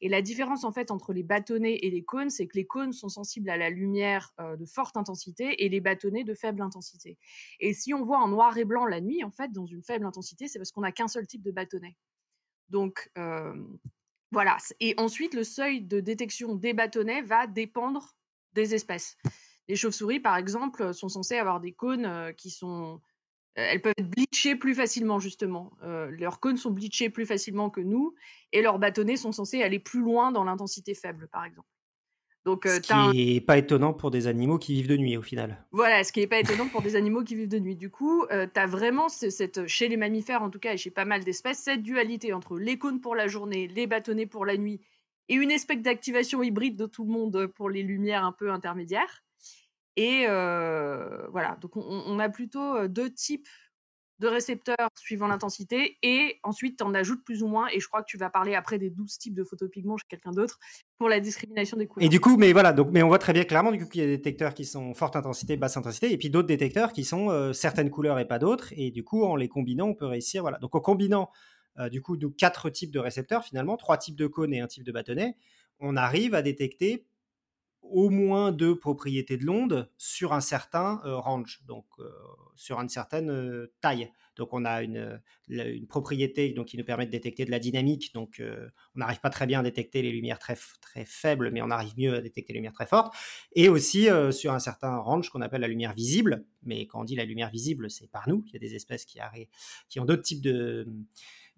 [0.02, 2.94] Et la différence, en fait, entre les bâtonnets et les cônes, c'est que les cônes
[2.94, 7.18] sont sensibles à la lumière euh, de forte intensité et les bâtonnets de faible intensité.
[7.60, 10.06] Et si on voit en noir et blanc la nuit, en fait, dans une faible
[10.06, 11.98] intensité, c'est parce qu'on n'a qu'un seul type de bâtonnet.
[12.70, 13.54] Donc, euh,
[14.32, 14.58] voilà.
[14.80, 18.16] Et ensuite, le seuil de détection des bâtonnets va dépendre
[18.54, 19.18] des espèces.
[19.68, 23.02] Les chauves-souris, par exemple, sont censées avoir des cônes euh, qui sont.
[23.58, 25.72] Euh, Elles peuvent être bleachées plus facilement, justement.
[25.84, 28.16] Euh, leurs cônes sont bleachés plus facilement que nous,
[28.52, 31.68] et leurs bâtonnets sont censés aller plus loin dans l'intensité faible, par exemple.
[32.46, 35.22] Donc, euh, Ce qui n'est pas étonnant pour des animaux qui vivent de nuit au
[35.22, 35.66] final.
[35.72, 37.78] voilà, ce qui n'est pas étonnant pour des animaux qui vivent de nuit.
[37.78, 40.92] Du coup, tu as vraiment, ce- cette, chez les mammifères en tout cas, et chez
[40.92, 44.58] pas mal d'espèces, cette dualité entre les cônes pour la journée, les bâtonnets pour la
[44.58, 44.82] nuit,
[45.30, 49.24] et une espèce d'activation hybride de tout le monde pour les lumières un peu intermédiaires.
[49.96, 53.48] Et euh, voilà, donc on, on a plutôt deux types
[54.20, 58.02] de récepteurs suivant l'intensité, et ensuite tu en ajoutes plus ou moins, et je crois
[58.02, 60.60] que tu vas parler après des 12 types de photopigments chez quelqu'un d'autre,
[60.98, 62.06] pour la discrimination des couleurs.
[62.06, 64.08] Et du coup, mais voilà, donc, mais on voit très bien clairement qu'il y a
[64.08, 67.54] des détecteurs qui sont forte intensité, basse intensité, et puis d'autres détecteurs qui sont euh,
[67.54, 68.72] certaines couleurs et pas d'autres.
[68.78, 70.42] Et du coup, en les combinant, on peut réussir.
[70.42, 70.58] Voilà.
[70.60, 71.30] Donc en combinant
[71.80, 74.68] euh, du coup nous quatre types de récepteurs finalement, trois types de cônes et un
[74.68, 75.36] type de bâtonnet,
[75.80, 77.08] on arrive à détecter
[77.84, 82.10] au moins deux propriétés de l'onde sur un certain euh, range, donc euh,
[82.56, 84.12] sur une certaine euh, taille.
[84.36, 88.16] Donc on a une, une propriété donc, qui nous permet de détecter de la dynamique,
[88.16, 91.70] donc on n'arrive pas très bien à détecter les lumières très, très faibles, mais on
[91.70, 93.14] arrive mieux à détecter les lumières très fortes,
[93.56, 97.16] et aussi sur un certain range qu'on appelle la lumière visible, mais quand on dit
[97.16, 99.20] la lumière visible, c'est par nous, il y a des espèces qui,
[99.88, 100.88] qui ont d'autres types de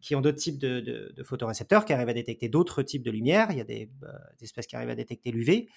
[0.06, 3.10] qui ont d'autres types de, de- de photorécepteurs, qui arrivent à détecter d'autres types de
[3.10, 3.47] lumière.
[3.49, 3.88] Il y a des,
[4.38, 5.68] des espèces qui arrivent à détecter l'UV,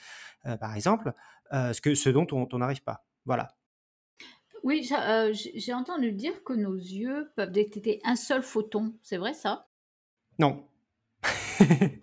[0.45, 1.15] euh, par exemple,
[1.55, 3.07] euh, ce, que, ce dont on n'arrive pas.
[3.25, 3.57] Voilà.
[4.63, 8.95] Oui, euh, j'ai entendu dire que nos yeux peuvent détecter un seul photon.
[9.03, 9.69] C'est vrai ça?
[10.39, 10.67] Non.
[11.61, 12.01] il,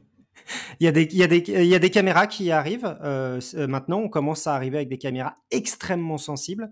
[0.79, 2.97] y a des, il, y a des, il y a des caméras qui arrivent.
[3.03, 6.71] euh, maintenant, on commence à arriver avec des caméras extrêmement sensibles.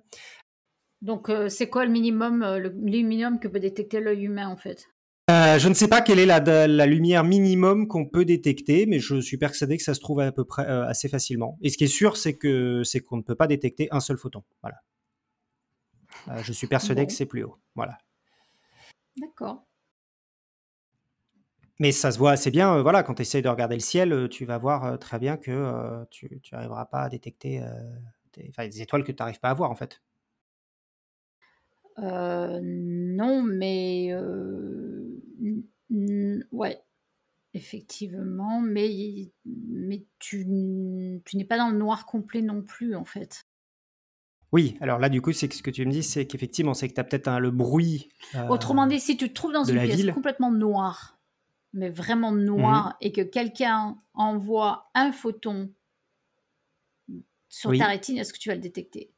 [1.03, 4.55] Donc, euh, c'est quoi le minimum, euh, le minimum que peut détecter l'œil humain en
[4.55, 4.87] fait?
[5.29, 8.99] Euh, je ne sais pas quelle est la, la lumière minimum qu'on peut détecter, mais
[8.99, 11.57] je suis persuadé que ça se trouve à peu près euh, assez facilement.
[11.61, 14.17] Et ce qui est sûr, c'est que c'est qu'on ne peut pas détecter un seul
[14.17, 14.43] photon.
[14.61, 14.81] Voilà.
[16.27, 17.07] Euh, je suis persuadé Bon.
[17.07, 17.57] que c'est plus haut.
[17.75, 17.97] Voilà.
[19.15, 19.65] D'accord.
[21.79, 22.81] Mais ça se voit assez bien.
[22.81, 26.29] voilà, quand tu essayes de regarder le ciel, tu vas voir très bien que tu
[26.51, 27.61] n'arriveras pas à détecter
[28.33, 30.01] des, des étoiles que tu n'arrives pas à voir en fait.
[31.97, 34.13] Non, mais
[36.51, 36.83] ouais,
[37.53, 40.45] effectivement, mais, mais tu,
[41.25, 43.45] tu n'es pas dans le noir complet non plus en fait.
[44.51, 46.87] Oui, alors là, du coup, c'est que ce que tu me dis, c'est qu'effectivement, c'est
[46.87, 48.09] que tu as peut-être le bruit.
[48.35, 50.07] euh, Autrement dit, si tu te trouves dans une pièce ville.
[50.07, 50.13] Mhm.
[50.13, 51.17] complètement noire,
[51.73, 55.73] mais vraiment noire, et que quelqu'un envoie un photon
[57.49, 57.79] sur Oui.
[57.79, 59.12] ta rétine, est-ce que tu vas le détecter?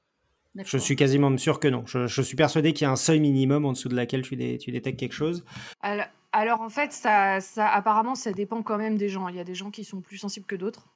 [0.64, 1.86] Je suis quasiment sûr que non.
[1.86, 4.36] Je, je suis persuadé qu'il y a un seuil minimum en dessous de laquelle tu,
[4.36, 5.44] dé- tu détectes quelque chose.
[5.82, 9.28] Alors, alors, en fait, ça, ça, apparemment, ça dépend quand même des gens.
[9.28, 10.88] Il y a des gens qui sont plus sensibles que d'autres,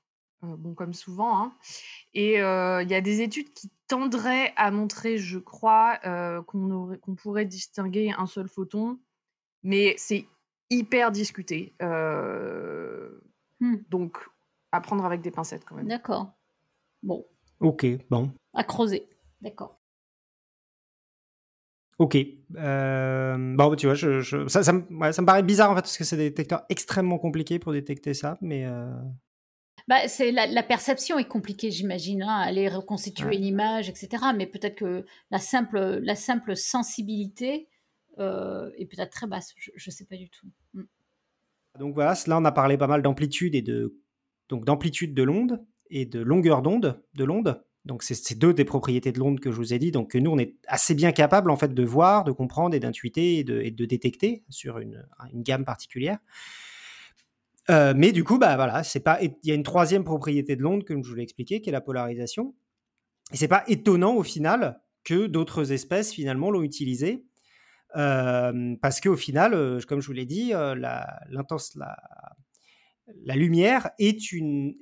[0.43, 1.38] euh, bon, comme souvent.
[1.41, 1.53] hein.
[2.14, 6.70] Et euh, il y a des études qui tendraient à montrer, je crois, euh, qu'on
[6.72, 8.99] aurait- qu'on pourrait distinguer un seul photon,
[9.64, 10.26] mais c'est
[10.70, 11.74] hyper discuté.
[11.82, 13.10] Euh,
[13.62, 13.76] Hmm.
[13.89, 14.18] Donc,
[14.72, 15.88] à prendre avec des pincettes quand même.
[15.88, 16.32] D'accord.
[17.03, 17.26] Bon,
[17.60, 18.32] Ok, bon.
[18.53, 19.05] à creuser.
[19.41, 19.79] D'accord.
[21.97, 22.15] Ok.
[22.55, 25.75] Euh, bon, tu vois, je, je- ça, ça, me, ouais, ça me paraît bizarre en
[25.75, 28.65] fait, parce que c'est des détecteurs extrêmement compliqués pour détecter ça, mais.
[28.65, 28.89] euh,
[29.87, 32.23] Bah, c'est la, la perception est compliquée, j'imagine.
[32.23, 33.35] Hein, aller reconstituer Ouais.
[33.37, 34.23] une image, etc.
[34.35, 37.67] Mais peut-être que la simple, la simple sensibilité
[38.19, 39.53] euh, est peut-être très basse.
[39.75, 40.47] Je ne sais pas du tout.
[40.73, 40.83] Mm.
[41.79, 43.97] Donc voilà, là on a parlé pas mal d'amplitude et de
[44.49, 47.61] donc d'amplitude de l'onde et de longueur d'onde de l'onde.
[47.86, 49.91] Donc c'est deux des propriétés de l'onde que je vous ai dit.
[49.91, 52.80] Donc que nous on est assez bien capable en fait de voir, de comprendre et
[52.80, 55.03] d'intuiter et de, détecter sur une,
[55.34, 56.19] gamme particulière.
[57.69, 59.19] Euh, mais du coup, bah voilà, pas.
[59.21, 61.73] Il y a une troisième propriété de l'onde que je vous l'ai expliqué, qui est
[61.73, 62.55] la polarisation.
[63.32, 67.23] Et c'est pas étonnant au final que d'autres espèces finalement l'ont utilisée.
[67.95, 71.77] Euh, parce qu'au final, euh, comme je vous l'ai dit, euh, la, l'intense,
[73.26, 74.76] la, lumière est une,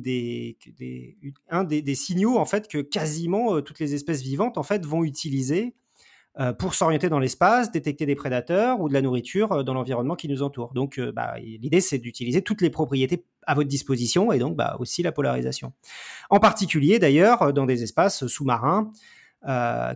[0.00, 0.56] des,
[1.48, 5.04] un des, signaux en fait que quasiment euh, toutes les espèces vivantes en fait vont
[5.04, 5.74] utiliser
[6.40, 10.16] euh, pour s'orienter dans l'espace, détecter des prédateurs ou de la nourriture euh, dans l'environnement
[10.16, 10.72] qui nous entoure.
[10.74, 15.02] Donc, bah, l'idée c'est d'utiliser toutes les propriétés à votre disposition et donc bah, aussi
[15.02, 15.72] la polarisation.
[16.30, 18.90] En particulier d'ailleurs dans des espaces sous-marins.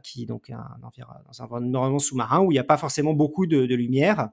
[0.03, 3.75] qui donc un, dans un environnement sous-marin où il n'y a pas forcément beaucoup de
[3.75, 4.31] lumière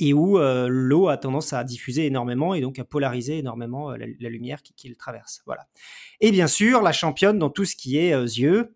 [0.00, 3.96] et où euh, l'eau a tendance à diffuser énormément et donc à polariser énormément euh,
[3.96, 5.42] la, la lumière qui, qui le traverse.
[5.46, 5.68] Voilà.
[6.20, 8.74] Et bien sûr, la championne dans tout ce qui est euh, yeux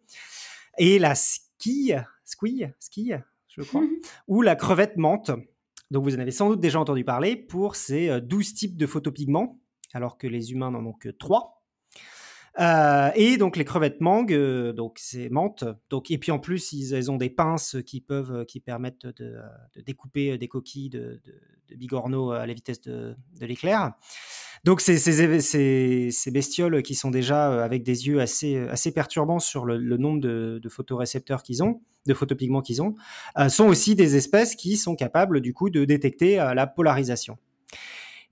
[0.79, 3.83] et la squille, squille, squille, je crois,
[4.29, 5.31] ou la crevette menthe.
[5.91, 8.87] Donc vous en avez sans doute déjà entendu parler pour ces euh, 12 types de
[8.87, 9.61] photopigments,
[9.93, 11.64] alors que les humains n'en ont que 3.
[12.61, 15.65] Euh, et donc les crevettes mangues, euh, donc c'est menthe.
[15.91, 19.37] Donc et puis en plus ils, ont des pinces qui peuvent, euh, qui permettent de,
[19.85, 21.21] découper des coquilles de,
[21.69, 23.95] de, bigorneaux à la vitesse de, l'éclair.
[24.63, 29.65] Donc ces, ces, ces, bestioles qui sont déjà avec des yeux assez, assez perturbants sur
[29.65, 32.95] le, nombre de, photorécepteurs qu'ils ont, de photopigments qu'ils ont,
[33.49, 37.37] sont aussi des espèces qui sont capables du coup de détecter la polarisation.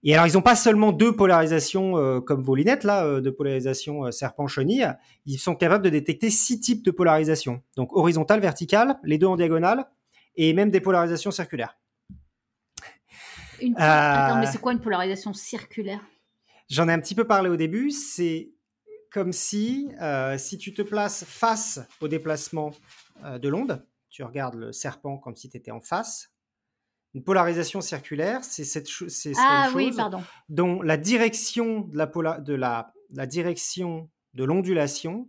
[0.04, 3.30] Et alors, ils n'ont pas seulement deux polarisations euh, comme vos lunettes, là, euh, de
[3.30, 4.92] polarisation euh, serpent-chenille.
[5.26, 7.62] Ils sont capables de détecter six types de polarisation.
[7.76, 9.86] Donc, horizontale, verticale, les deux en diagonale,
[10.34, 11.78] et même des polarisations circulaires.
[13.60, 13.76] Une...
[13.76, 16.00] Attends, mais c'est quoi une polarisation circulaire?
[16.68, 17.90] J'en ai un petit peu parlé au début.
[17.90, 18.50] C'est
[19.12, 19.88] comme si,
[20.38, 22.72] si tu te places face au déplacement
[23.22, 26.31] de l'onde, tu regardes le serpent comme si tu étais en face.
[27.14, 29.06] Une polarisation circulaire, c'est cette cho-
[29.38, 30.22] Ah une oui, chose pardon.
[30.48, 35.28] dont la direction de la, pola- de la, la direction de l'ondulation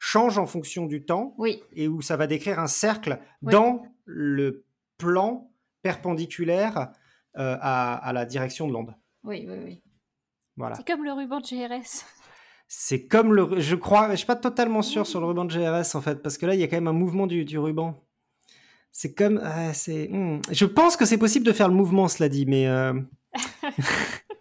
[0.00, 3.52] change en fonction du temps Oui, et où ça va décrire un cercle Oui.
[3.52, 4.64] dans le
[4.98, 5.50] plan
[5.82, 6.90] perpendiculaire
[7.38, 8.94] euh, à, à la direction de l'onde.
[9.24, 9.82] oui, oui, oui.
[10.56, 10.74] Voilà.
[10.76, 12.04] C'est comme le ruban de GRS.
[12.68, 13.58] C'est comme le.
[13.60, 14.10] Je crois.
[14.10, 16.54] Je suis pas totalement sûr sur le ruban de GRS en fait, parce que là,
[16.54, 18.02] il y a quand même un mouvement du, du ruban.
[18.92, 19.40] C'est comme.
[19.42, 20.08] ah, c'est.
[20.10, 20.40] hmm.
[20.50, 22.66] Je pense que c'est possible de faire le mouvement, cela dit, mais.
[22.68, 22.92] euh,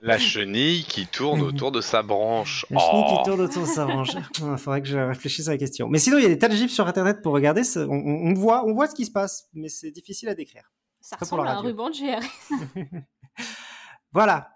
[0.03, 2.65] La chenille qui tourne autour de sa branche.
[2.71, 3.17] La chenille Oh.
[3.17, 4.09] qui tourne autour de sa branche.
[4.39, 5.87] Il faudrait que je réfléchisse à la question.
[5.89, 7.63] Mais sinon, il y a des tas de gifs sur Internet pour regarder.
[7.63, 10.33] ça- On, on- on voit, on voit ce qui se passe, mais c'est difficile à
[10.35, 10.71] décrire.
[11.01, 13.01] Ça pour ressemble à un ruban de GRS.
[14.13, 14.49] Voilà.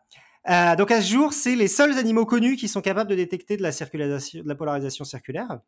[0.50, 3.56] Euh, donc à ce jour, c'est les seuls animaux connus qui sont capables de détecter
[3.58, 5.60] de la, circulation, de la polarisation circulaire.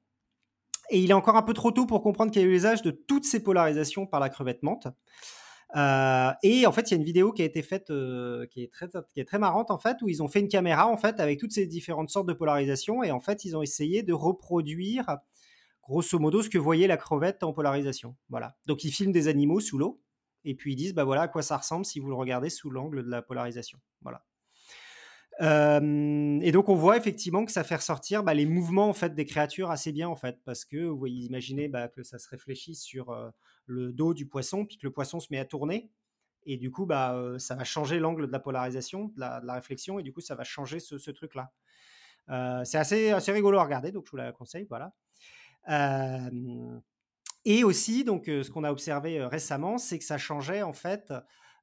[0.89, 3.25] Et il est encore un peu trop tôt pour comprendre quel est l'usage de toutes
[3.25, 4.87] ces polarisations par la crevette menthe.
[5.75, 8.63] Euh, et en fait, il y a une vidéo qui a été faite, euh, qui,
[8.63, 10.97] est très, qui est très marrante en fait, où ils ont fait une caméra en
[10.97, 14.13] fait avec toutes ces différentes sortes de polarisation, et en fait, ils ont essayé de
[14.13, 15.17] reproduire
[15.83, 18.15] grosso modo ce que voyait la crevette en polarisation.
[18.29, 18.57] Voilà.
[18.65, 20.01] Donc ils filment des animaux sous l'eau,
[20.45, 22.69] et puis ils disent bah voilà à quoi ça ressemble si vous le regardez sous
[22.69, 23.79] l'angle de la polarisation.
[24.01, 24.23] Voilà.
[25.39, 29.25] Et donc on voit effectivement que ça fait ressortir bah, les mouvements en fait des
[29.25, 32.73] créatures assez bien en fait parce que vous voyez imaginez bah, que ça se réfléchit
[32.73, 33.15] sur
[33.67, 35.91] le dos du poisson puis que le poisson se met à tourner
[36.47, 40.03] et du coup bah ça va changer l'angle de la polarisation de la, réflexion et
[40.03, 41.51] du coup ça va changer ce, ce truc là
[42.65, 44.93] c'est assez assez rigolo à regarder donc je vous la conseille voilà.
[47.45, 51.13] Et aussi donc ce qu'on a observé récemment c'est que ça changeait en fait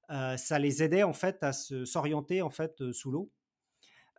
[0.09, 3.33] ça les aidait en fait à s'orienter en fait sous l'eau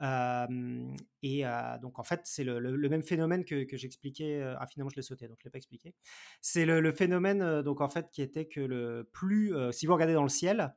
[0.01, 1.43] et
[1.81, 4.41] donc en fait, c'est le, même phénomène que, j'expliquais.
[4.59, 5.93] ah, finalement, je l'ai sauté, donc je l'ai pas expliqué.
[6.41, 10.23] C'est le, phénomène donc en fait qui était que le plus, si vous regardez dans
[10.23, 10.73] le ciel,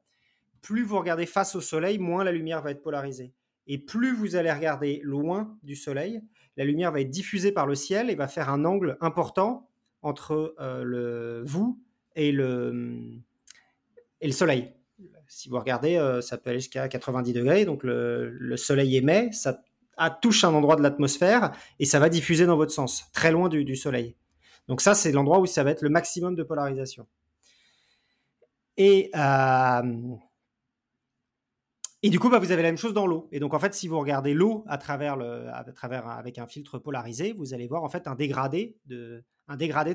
[0.61, 3.33] plus vous regardez face au soleil, moins la lumière va être polarisée.
[3.67, 6.23] Et plus vous allez regarder loin du soleil,
[6.57, 9.69] la lumière va être diffusée par le ciel et va faire un angle important
[10.03, 11.81] entre le vous
[12.17, 13.21] et le
[14.21, 14.73] et le soleil
[15.29, 17.65] si vous regardez, euh, ça peut aller jusqu'à 90 degrés.
[17.65, 19.63] Donc le, le soleil émet, ça
[20.21, 23.77] touche un endroit de l'atmosphère et ça va diffuser dans votre sens, très loin du,
[23.77, 24.17] soleil.
[24.69, 27.07] Donc ça, c'est l'endroit où ça va être le maximum de polarisation.
[28.77, 29.83] Et, euh,
[32.03, 33.29] du coup, bah, vous avez la même chose dans l'eau.
[33.33, 35.19] Et donc, en fait, si vous regardez l'eau à travers
[36.09, 39.25] avec un filtre polarisé, vous allez voir en fait un dégradé de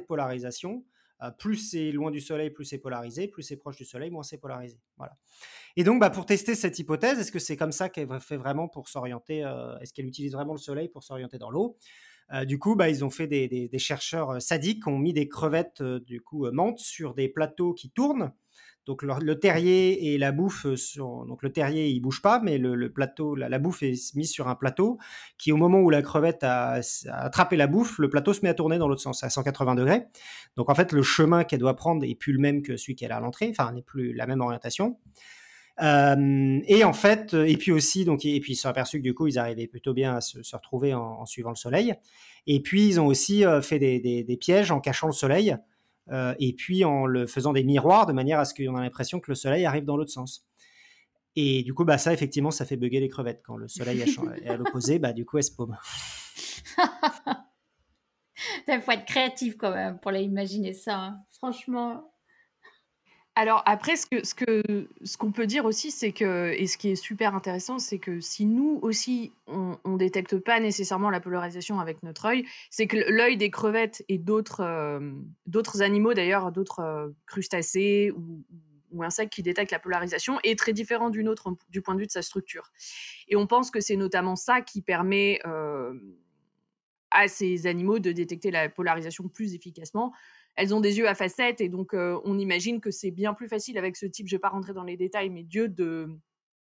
[0.06, 0.84] polarisation.
[1.24, 3.28] Euh, plus c'est loin du Soleil, plus c'est polarisé.
[3.28, 4.80] Plus c'est proche du Soleil, moins c'est polarisé.
[4.98, 5.18] Voilà.
[5.76, 8.68] Et donc, bah, pour tester cette hypothèse, est-ce que c'est comme ça qu'elle fait vraiment
[8.68, 11.78] pour s'orienter euh, Est-ce qu'elle utilise vraiment le Soleil pour s'orienter dans l'eau?
[12.34, 16.22] Euh, du coup, bah, ils ont fait des, chercheurs sadiques, ont mis des crevettes du
[16.22, 18.32] coup menthes sur des plateaux qui tournent
[18.86, 22.92] donc le, terrier et la bouffe, sur, donc le terrier il bouge pas, mais le,
[22.92, 24.98] plateau, la, bouffe est mise sur un plateau
[25.38, 28.54] qui, au moment où la crevette a, attrapé la bouffe, le plateau se met à
[28.54, 30.04] tourner dans l'autre sens à 180 degrés.
[30.58, 33.12] Donc en fait le chemin qu'elle doit prendre est plus le même que celui qu'elle
[33.12, 34.98] a à l'entrée, enfin n'est plus la même orientation.
[35.82, 39.04] Euh, et en fait, et puis aussi, donc, et puis ils se sont aperçus que
[39.04, 41.96] du coup, ils arrivaient plutôt bien à se, retrouver en, suivant le soleil.
[42.46, 45.56] Et puis, ils ont aussi euh, fait des, pièges en cachant le soleil.
[46.12, 49.20] Euh, et puis en le faisant des miroirs de manière à ce qu'on ait l'impression
[49.20, 50.46] que le soleil arrive dans l'autre sens.
[51.36, 53.42] Et du coup, bah, ça, effectivement, ça fait bugger les crevettes.
[53.44, 55.78] Quand le soleil est à l'opposé, bah, du coup, elles se paument.
[58.68, 61.00] Il faut être créatif quand même pour l'imaginer ça.
[61.00, 61.20] Hein.
[61.32, 62.13] Franchement,
[63.36, 66.78] alors après, ce que ce que ce qu'on peut dire aussi, c'est que et ce
[66.78, 71.20] qui est super intéressant, c'est que si nous aussi, on ne détecte pas nécessairement la
[71.20, 75.12] polarisation avec notre œil, c'est que l'œil des crevettes et d'autres, euh,
[75.48, 78.14] d'autres animaux d'ailleurs, d'autres, euh, crustacés
[78.92, 82.06] ou insectes qui détectent la polarisation est très différent du nôtre du point de vue
[82.06, 82.72] de sa structure.
[83.28, 85.96] Et on pense que c'est notamment ça qui permet, euh,
[87.10, 90.14] à ces animaux de détecter la polarisation plus efficacement
[90.56, 93.78] elles ont des yeux à facettes et donc on imagine que c'est bien plus facile
[93.78, 96.08] avec ce type, je ne vais pas rentrer dans les détails, mais Dieu, de,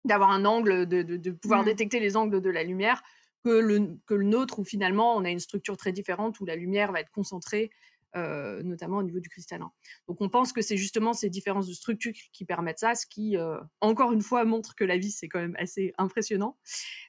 [0.05, 1.65] d'avoir un angle, de, de, pouvoir mmh.
[1.65, 3.01] détecter les angles de la lumière
[3.43, 6.55] que le, que le nôtre où finalement on a une structure très différente où la
[6.55, 7.71] lumière va être concentrée
[8.15, 9.71] notamment au niveau du cristallin.
[10.07, 13.37] Donc on pense que c'est justement ces différences de structure qui permettent ça, ce qui,
[13.81, 16.57] encore une fois, montre que la vie, c'est quand même assez impressionnant,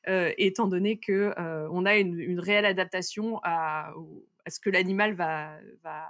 [0.06, 3.92] étant donné qu'on on a une, une, réelle adaptation à,
[4.44, 6.08] à ce que l'animal va, va,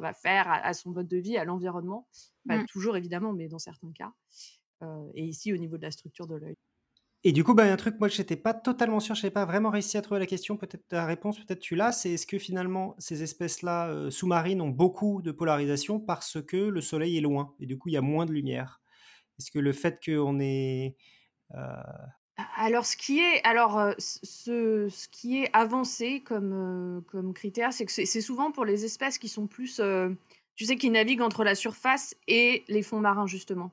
[0.00, 2.06] va faire à, son mode de vie, à l'environnement.
[2.46, 2.66] Pas mmh.
[2.66, 4.12] toujours évidemment, mais dans certains cas.
[4.82, 6.56] Euh, et ici au niveau de la structure de l'œil.
[7.24, 9.44] Et du coup, bah, un truc, moi, je n'étais pas totalement sûr, je n'ai pas
[9.44, 12.36] vraiment réussi à trouver la question, peut-être la réponse, peut-être tu l'as, c'est est-ce que
[12.36, 17.54] finalement ces espèces-là euh, sous-marines ont beaucoup de polarisation parce que le Soleil est loin
[17.60, 18.82] et du coup il y a moins de lumière?
[19.38, 20.96] Est-ce que le fait qu'on ait
[21.54, 21.82] euh,
[22.56, 27.92] alors, ce qui est, alors, euh, ce, qui est avancé comme, euh, critère, c'est que
[27.92, 30.08] c'est souvent pour les espèces qui sont plus, euh,
[30.54, 33.72] tu sais, qui naviguent entre la surface et les fonds marins, justement.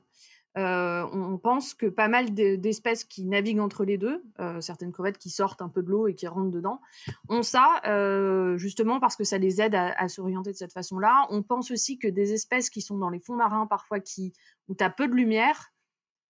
[0.56, 4.22] on, pense que pas mal d'espèces qui naviguent entre les deux,
[4.60, 6.80] certaines crevettes qui sortent un peu de l'eau et qui rentrent dedans,
[7.28, 7.80] ont ça
[8.56, 11.26] justement parce que ça les aide à, à s'orienter de cette façon-là.
[11.30, 14.32] On pense aussi que des espèces qui sont dans les fonds marins, parfois qui,
[14.68, 15.72] où tu as peu de lumière,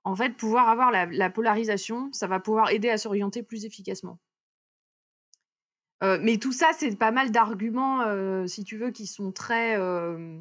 [0.05, 4.18] en fait, pouvoir avoir la, polarisation, ça va pouvoir aider à s'orienter plus efficacement.
[6.03, 9.78] Euh, mais tout ça, c'est pas mal d'arguments, euh, si tu veux, qui sont très,
[9.78, 10.40] euh,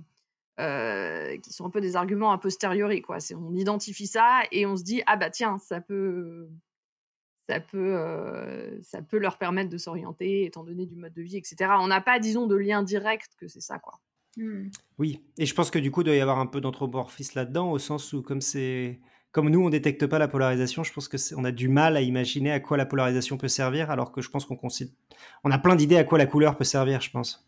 [0.57, 3.17] qui sont un peu des arguments a posteriori, quoi.
[3.35, 6.49] on identifie ça et on se dit ah bah tiens, ça peut,
[7.47, 11.73] ça peut, ça peut leur permettre de s'orienter, étant donné du mode de vie, etc.
[11.79, 13.99] On n'a pas, disons, de lien direct que c'est ça, quoi.
[14.37, 14.69] Mmh.
[14.97, 17.69] Oui, et je pense que du coup, il doit y avoir un peu d'anthropomorphisme là-dedans,
[17.71, 18.99] au sens où comme c'est
[19.31, 22.01] comme nous, on détecte pas la polarisation, je pense que on a du mal à
[22.01, 24.57] imaginer à quoi la polarisation peut servir, alors que je pense qu'on
[25.43, 27.47] on a plein d'idées à quoi la couleur peut servir, je pense.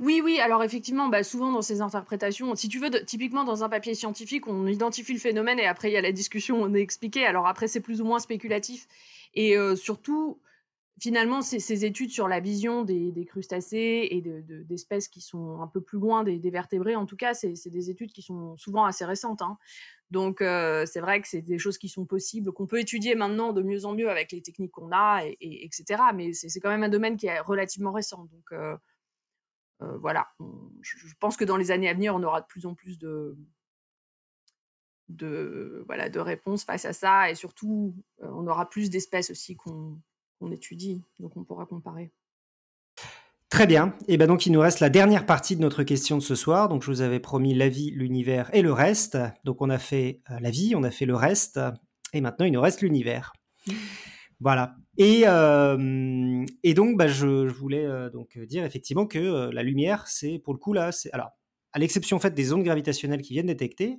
[0.00, 3.68] Oui, oui, alors effectivement, bah, souvent dans ces interprétations, si tu veux, typiquement dans un
[3.68, 6.80] papier scientifique, on identifie le phénomène et après il y a la discussion, on est
[6.80, 7.26] expliqué.
[7.26, 8.86] Alors après, c'est plus ou moins spéculatif.
[9.34, 10.38] Et euh, surtout,
[11.00, 14.22] finalement, ces, études sur la vision des, crustacés et
[14.64, 18.12] d'espèces qui sont un peu plus loin des, vertébrés, en tout cas, c'est des études
[18.12, 19.42] qui sont souvent assez récentes.
[19.42, 19.58] Hein.
[20.12, 23.54] Donc, euh, c'est vrai que c'est des choses qui sont possibles, qu'on peut étudier maintenant
[23.54, 26.02] de mieux en mieux avec les techniques qu'on a, et, etc.
[26.14, 28.26] Mais c'est quand même un domaine qui est relativement récent.
[28.26, 28.76] Donc, euh,
[29.80, 30.28] euh, voilà.
[30.82, 33.38] je, pense que dans les années à venir, on aura de plus en plus de,
[35.08, 37.30] de, voilà, de réponses face à ça.
[37.30, 39.96] Et surtout, on aura plus d'espèces aussi qu'on
[40.50, 41.02] étudie.
[41.20, 42.12] Donc, on pourra comparer.
[43.52, 43.94] Très bien.
[44.08, 46.70] Et bien donc il nous reste la dernière partie de notre question de ce soir.
[46.70, 49.18] Donc je vous avais promis la vie, l'univers et le reste.
[49.44, 51.60] Donc on a fait euh, la vie, on a fait le reste,
[52.14, 53.34] et maintenant il nous reste l'univers.
[54.40, 54.74] Voilà.
[54.96, 60.38] Et, euh, et donc bah, je, voulais euh, donc dire effectivement que la lumière, c'est
[60.38, 61.32] pour le coup là, c'est alors
[61.72, 63.98] à l'exception fait des ondes gravitationnelles qui viennent détecter,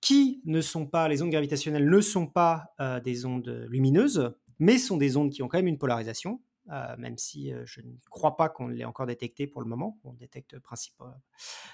[0.00, 2.66] qui ne sont pas les ondes gravitationnelles ne sont pas
[3.02, 6.40] des ondes lumineuses, mais sont des ondes qui ont quand même une polarisation.
[6.72, 9.98] Euh, même si euh, je ne crois pas qu'on l'ait encore détecté pour le moment.
[10.04, 11.14] On détecte principalement.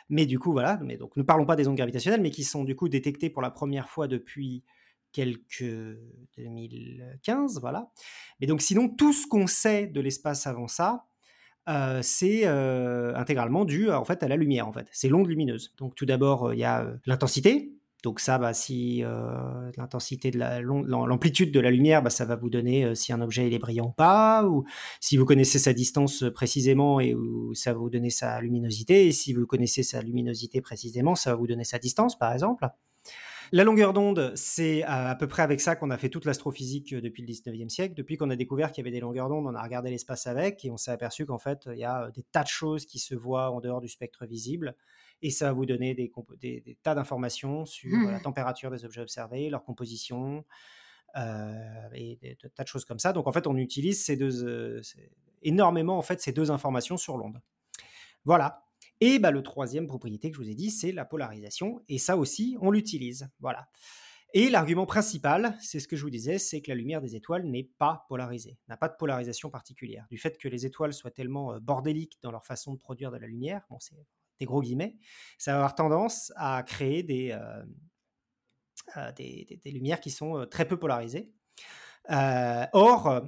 [0.09, 0.79] Mais du coup, voilà.
[0.83, 3.43] Mais donc, ne parlons pas des ondes gravitationnelles, mais qui sont du coup détectées pour
[3.43, 4.65] la première fois depuis
[5.13, 5.99] quelques
[6.37, 7.91] 2015, voilà.
[8.41, 11.07] Mais donc sinon, tout ce qu'on sait de l'espace avant ça,
[11.69, 14.89] euh, c'est euh, intégralement dû en fait à la lumière en fait.
[14.93, 15.75] C'est l'onde lumineuse.
[15.79, 17.73] Donc tout d'abord, il y a l'intensité.
[18.03, 19.03] Donc ça, bah, si
[19.77, 23.55] l'intensité de l'amplitude de la lumière, bah, ça va vous donner si un objet il
[23.55, 24.65] est brillant ou pas, ou
[25.01, 29.07] si vous connaissez sa distance précisément et où ça va vous donner sa luminosité.
[29.07, 32.67] Et si vous connaissez sa luminosité précisément, ça va vous donner sa distance, par exemple.
[33.53, 37.01] La longueur d'onde, c'est à, peu près avec ça qu'on a fait toute l'astrophysique euh,
[37.01, 37.95] depuis le 19e siècle.
[37.95, 40.65] Depuis qu'on a découvert qu'il y avait des longueurs d'onde, on a regardé l'espace avec
[40.65, 43.01] et on s'est aperçu qu'en fait, il y a euh, des tas de choses qui
[43.01, 44.77] se voient en dehors du spectre visible.
[45.23, 46.11] Et ça va vous donner des,
[46.83, 48.23] tas d'informations sur la mmh.
[48.23, 50.45] température des objets observés, leur composition,
[51.17, 53.13] euh, et des, tas de choses comme ça.
[53.13, 54.81] Donc en fait, on utilise ces deux,
[55.43, 57.41] énormément en fait ces deux informations sur l'onde.
[58.25, 58.65] Voilà.
[59.01, 61.83] Et bah, le troisième propriété que je vous ai dit, c'est la polarisation.
[61.89, 63.31] Et ça aussi, on l'utilise.
[63.41, 63.69] Voilà.
[64.33, 67.45] Et l'argument principal, c'est ce que je vous disais, c'est que la lumière des étoiles
[67.47, 70.07] n'est pas polarisée, n'a pas de polarisation particulière.
[70.09, 73.17] Du fait que les étoiles soient tellement euh, bordéliques dans leur façon de produire de
[73.17, 73.97] la lumière, bon, c'est
[74.41, 74.97] des gros guillemets,
[75.39, 77.63] ça va avoir tendance à créer des, euh,
[78.97, 79.13] euh,
[79.67, 81.31] lumières qui sont très peu polarisées.
[82.09, 83.23] or,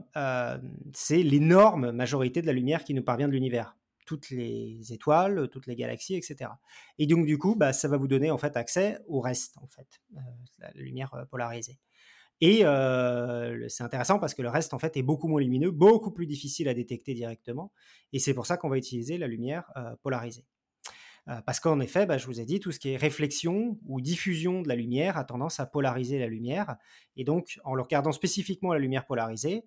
[0.94, 5.66] c'est l'énorme majorité de la lumière qui nous parvient de l'univers toutes les étoiles, toutes
[5.66, 6.50] les galaxies, etc.
[6.98, 9.66] Et donc du coup, bah, ça va vous donner en fait accès au reste, en
[9.66, 9.86] fait,
[10.16, 10.20] euh,
[10.58, 11.78] la lumière euh, polarisée.
[12.40, 16.10] Et euh, c'est intéressant parce que le reste en fait est beaucoup moins lumineux, beaucoup
[16.10, 17.72] plus difficile à détecter directement.
[18.12, 19.70] Et c'est pour ça qu'on va utiliser la lumière
[20.02, 20.44] polarisée.
[21.46, 24.60] Parce qu'en effet, bah, je vous ai dit, tout ce qui est réflexion ou diffusion
[24.62, 26.76] de la lumière a tendance à polariser la lumière.
[27.16, 29.64] Et donc, en regardant spécifiquement la lumière polarisée,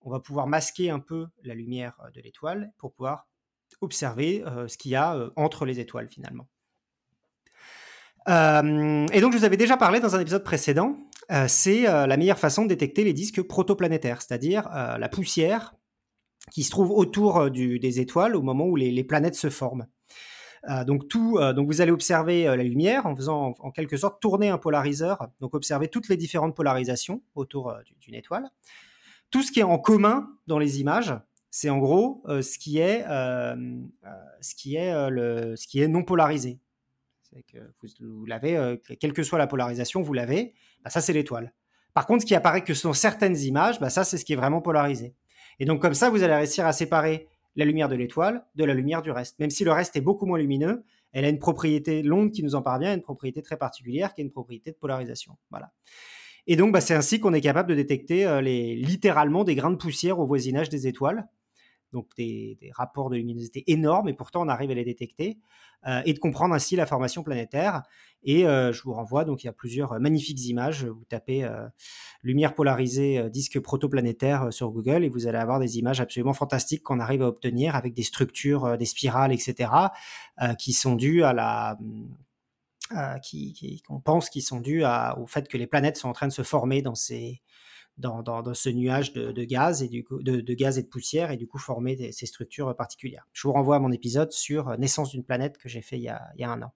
[0.00, 3.26] on va pouvoir masquer un peu la lumière de l'étoile pour pouvoir
[3.80, 6.46] observer ce qu'il y a entre les étoiles finalement.
[8.26, 10.96] Et donc, je vous avais déjà parlé dans un épisode précédent,
[11.48, 15.74] c'est la meilleure façon de détecter les disques protoplanétaires, c'est-à-dire la poussière
[16.50, 19.86] qui se trouve autour des étoiles au moment où les, planètes se forment.
[20.86, 24.58] Donc, tout, donc, vous allez observer la lumière en faisant en, quelque sorte tourner un
[24.58, 28.50] polariseur, donc observer toutes les différentes polarisations autour d'une étoile.
[29.30, 31.14] Tout ce qui est en commun dans les images,
[31.56, 34.08] c'est en gros euh, ce qui est, euh, euh,
[34.40, 36.58] ce, qui est le, ce qui est non polarisé.
[37.48, 37.58] Que
[38.00, 40.54] vous, l'avez, quelle que soit la polarisation, vous l'avez.
[40.82, 41.52] Bah, ça, c'est l'étoile.
[41.92, 44.36] Par contre, ce qui apparaît que sur certaines images, bah, ça, c'est ce qui est
[44.36, 45.14] vraiment polarisé.
[45.60, 48.74] Et donc, comme ça, vous allez réussir à séparer la lumière de l'étoile de la
[48.74, 49.38] lumière du reste.
[49.38, 52.54] Même si le reste est beaucoup moins lumineux, elle a une propriété, l'onde qui nous
[52.54, 55.36] en parvient, une propriété très particulière qui est une propriété de polarisation.
[55.50, 55.72] Voilà.
[56.46, 59.76] Et donc, bah, c'est ainsi qu'on est capable de détecter les, littéralement des grains de
[59.76, 61.26] poussière au voisinage des étoiles
[61.94, 65.38] donc des, rapports de luminosité énormes, et pourtant on arrive à les détecter,
[65.86, 67.82] euh, et de comprendre ainsi la formation planétaire.
[68.24, 70.84] Et euh, je vous renvoie, donc il y a plusieurs magnifiques images.
[70.84, 71.66] Vous tapez euh,
[72.22, 77.00] lumière polarisée, disque protoplanétaire sur Google, et vous allez avoir des images absolument fantastiques qu'on
[77.00, 79.70] arrive à obtenir avec des structures, des spirales, etc.,
[80.58, 81.78] qui sont dues à la...
[83.22, 84.84] qui, qu'on pense qui sont dues
[85.16, 87.42] au fait que les planètes sont en train de se former dans ces,
[87.96, 93.26] dans, ce nuage de, gaz et de poussière et du coup former ces structures particulières.
[93.32, 96.02] Je vous renvoie à mon épisode sur euh, naissance d'une planète que j'ai fait il
[96.02, 96.72] y, a, un an.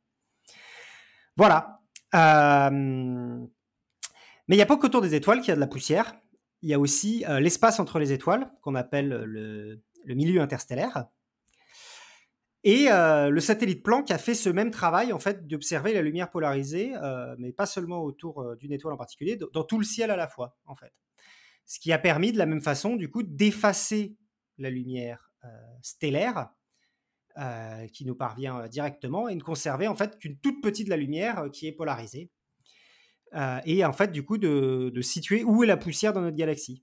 [1.37, 1.81] Voilà.
[2.15, 6.15] Euh, mais il n'y a pas qu'autour des étoiles qu'il y a de la poussière.
[6.63, 11.07] Il y a aussi euh, l'espace entre les étoiles qu'on appelle le, milieu interstellaire.
[12.65, 16.93] Et le satellite Planck a fait ce même travail en fait d'observer la lumière polarisée,
[17.39, 20.57] mais pas seulement autour d'une étoile en particulier, dans tout le ciel à la fois
[20.67, 20.93] en fait
[21.69, 24.17] ce qui a permis de la même façon, du coup, d'effacer
[24.57, 25.49] la lumière euh,
[25.83, 26.51] stellaire
[27.37, 30.91] euh, qui nous parvient euh, directement et de conserver en fait qu'une toute petite de
[30.91, 32.33] la lumière qui est polarisée.
[33.67, 36.83] et en fait, du coup, de, situer où est la poussière dans notre galaxie.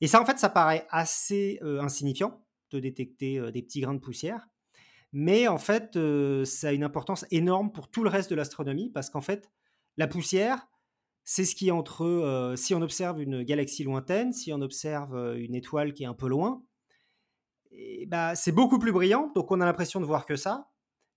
[0.00, 4.46] Et ça, en fait, ça paraît assez insignifiant de détecter des petits grains de poussière.
[5.12, 5.98] Mais en fait,
[6.44, 9.50] ça a une importance énorme pour tout le reste de l'astronomie parce qu'en fait,
[9.96, 10.68] la poussière,
[11.28, 15.16] c'est ce qui est entre, euh, si on observe une galaxie lointaine, si on observe
[15.16, 16.62] euh, une étoile qui est un peu loin,
[18.06, 20.70] bah, c'est beaucoup plus brillant, donc on a l'impression de voir que ça.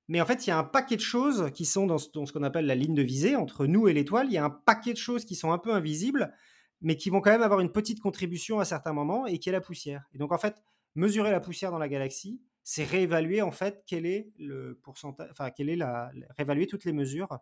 [0.08, 2.42] Mais en fait, il y a un paquet de choses qui sont dans ce, qu'on
[2.42, 4.98] appelle la ligne de visée, entre nous et l'étoile, il y a un paquet de
[4.98, 6.34] choses qui sont un peu invisibles,
[6.82, 9.54] mais qui vont quand même avoir une petite contribution à certains moments, et qui est
[9.54, 10.06] la poussière.
[10.16, 10.56] Et donc en fait,
[10.96, 15.52] mesurer la poussière dans la galaxie, c'est réévaluer en fait quel est le pourcentage, enfin
[15.56, 17.40] est la, réévaluer toutes les mesures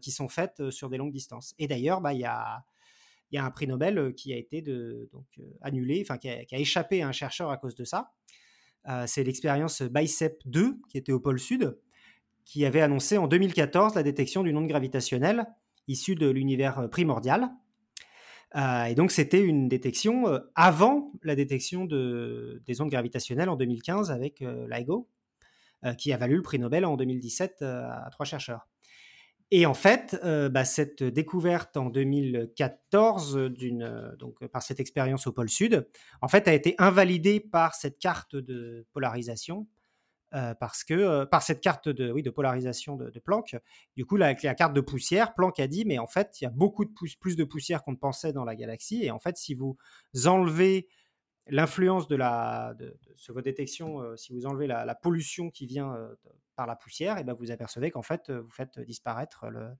[0.00, 1.54] qui sont faites euh, sur des longues distances.
[1.58, 2.64] Et d'ailleurs, bah, il y a
[3.32, 5.26] un prix Nobel euh, qui a été de, donc,
[5.62, 8.12] annulé, enfin qui a, échappé à un chercheur à cause de ça.
[9.06, 11.78] c'est l'expérience BICEP 2 qui était au pôle sud,
[12.44, 15.46] qui avait annoncé en 2014 la détection d'une onde gravitationnelle
[15.86, 17.50] issus de l'univers primordial.
[18.54, 20.24] et donc, c'était une détection
[20.54, 25.08] avant la détection de, des ondes gravitationnelles en 2015 avec LIGO,
[25.98, 28.66] qui a valu le prix Nobel en 2017 à trois chercheurs.
[29.50, 30.20] Et en fait,
[30.50, 35.88] bah, cette découverte en 2014 d'une, donc, par cette expérience au pôle Sud,
[36.20, 39.66] en fait, a été invalidée par cette carte de polarisation
[40.30, 43.56] parce que par cette carte de, oui, de polarisation de, Planck,
[43.96, 46.46] du coup, avec la carte de poussière, Planck a dit, mais en fait, il y
[46.46, 49.36] a beaucoup de plus de poussière qu'on ne pensait dans la galaxie, et en fait,
[49.38, 49.76] si vous
[50.26, 50.88] enlevez
[51.48, 52.74] l'influence de la
[53.16, 55.96] sur vos détections, si vous enlevez la, pollution qui vient
[56.56, 59.70] par la poussière, et ben vous apercevez qu'en fait, vous faites disparaître le,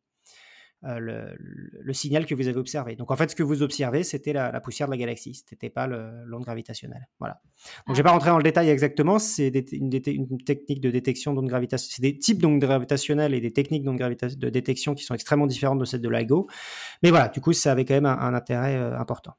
[0.84, 2.94] euh, le, signal que vous avez observé.
[2.94, 5.70] Donc en fait, ce que vous observez, c'était la, poussière de la galaxie, ce n'était
[5.70, 7.08] pas l'onde gravitationnelle.
[7.18, 7.40] Voilà.
[7.88, 11.48] Donc je vais pas rentrer dans le détail exactement, c'est une, technique de détection d'ondes
[11.48, 15.80] gravitationnelles, c'est des types d'ondes gravitationnelles et des techniques de détection qui sont extrêmement différentes
[15.80, 16.46] de celles de LIGO.
[17.02, 19.34] Mais voilà, du coup, ça avait quand même un, intérêt euh, important.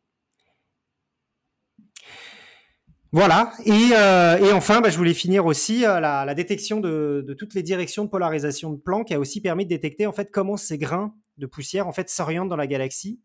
[3.12, 8.06] Voilà, et, euh, enfin, bah, je voulais finir aussi la, détection de, toutes les directions
[8.06, 11.48] de polarisation de Planck a aussi permis de détecter en fait comment ces grains de
[11.48, 13.20] poussière en fait s'oriente dans la galaxie.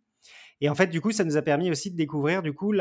[0.63, 2.81] Et en fait, du coup, ça nous a permis aussi de découvrir du coup le,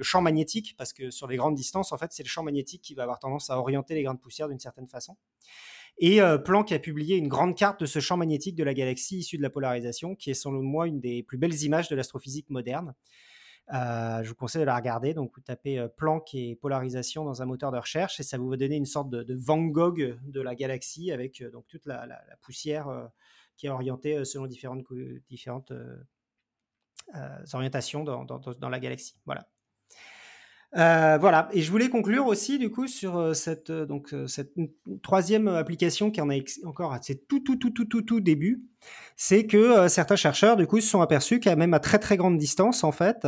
[0.00, 2.94] champ magnétique, parce que sur les grandes distances, en fait, c'est le champ magnétique qui
[2.94, 5.16] va avoir tendance à orienter les grains de poussière d'une certaine façon.
[5.98, 9.18] Et euh, Planck a publié une grande carte de ce champ magnétique de la galaxie
[9.18, 12.48] issue de la polarisation, qui est selon moi une des plus belles images de l'astrophysique
[12.48, 12.94] moderne.
[13.72, 15.14] Euh, je vous conseille de la regarder.
[15.14, 18.48] Donc, vous tapez euh, Planck et polarisation dans un moteur de recherche et ça vous
[18.48, 22.06] va donner une sorte de, Van Gogh de la galaxie avec donc toute la,
[22.42, 23.10] poussière
[23.56, 24.84] qui est orienté selon différentes,
[25.28, 25.72] différentes
[27.52, 29.16] orientations dans, dans, la galaxie.
[29.24, 29.48] Voilà.
[30.74, 34.52] Voilà, et je voulais conclure aussi du coup sur cette, donc, cette
[35.02, 38.62] troisième application qui en a encore, c'est tout, tout, tout, tout, tout, tout début,
[39.16, 42.38] c'est que certains chercheurs du coup se sont aperçus qu'à même à très très grande
[42.38, 43.26] distance en fait,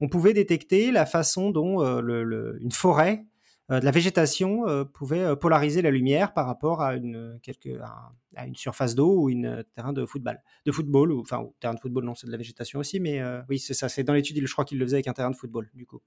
[0.00, 3.31] on pouvait détecter la façon dont une forêt euh,
[3.70, 8.46] de la végétation euh, pouvait euh, polariser la lumière par rapport à une, quelque, à,
[8.46, 10.42] une surface d'eau ou un terrain de football.
[10.66, 13.58] De football, ou, enfin, terrain de football, non, c'est de la végétation aussi, mais oui,
[13.58, 15.70] c'est ça, c'est dans l'étude, je crois qu'il le faisait avec un terrain de football,
[15.74, 16.00] du coup.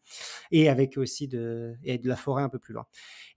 [0.51, 2.85] Et avec aussi de, et de la forêt un peu plus loin.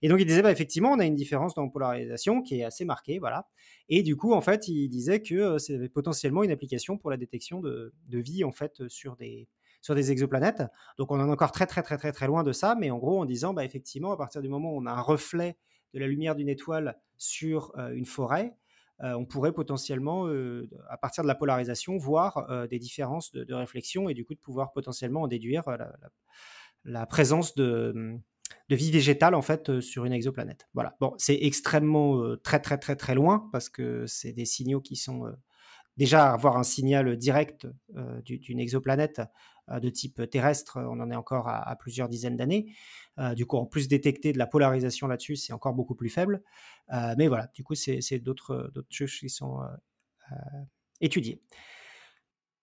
[0.01, 2.63] Et donc, il disait, bah, effectivement, on a une différence dans la polarisation qui est
[2.63, 3.47] assez marquée, voilà.
[3.89, 7.61] Et du coup, en fait, il disait que c'était potentiellement une application pour la détection
[7.61, 9.47] de, de vie, en fait, sur des,
[9.81, 10.63] sur des exoplanètes.
[10.97, 12.97] Donc on en est encore très très très très très loin de ça, mais en
[12.97, 15.57] gros en disant bah effectivement à partir du moment où on a un reflet
[15.93, 18.55] de la lumière d'une étoile sur euh, une forêt,
[19.01, 24.09] euh, on pourrait potentiellement, euh, à partir de la polarisation, voir des différences de, réflexion
[24.09, 25.63] et du coup de pouvoir potentiellement en déduire
[26.83, 28.19] la, présence de,
[28.67, 30.67] de, vie végétale en fait sur une exoplanète.
[30.73, 30.97] Voilà.
[30.99, 35.33] Bon, c'est extrêmement très très très très loin parce que c'est des signaux qui sont
[35.95, 37.67] déjà avoir un signal direct
[38.25, 39.21] d'une exoplanète
[39.79, 42.73] de type terrestre, on en est encore à, plusieurs dizaines d'années.
[43.19, 46.41] Euh, du coup, en plus détecter de la polarisation là-dessus, c'est encore beaucoup plus faible.
[46.93, 49.59] Euh, mais voilà, du coup, c'est d'autres choses qui sont
[51.01, 51.41] étudiées.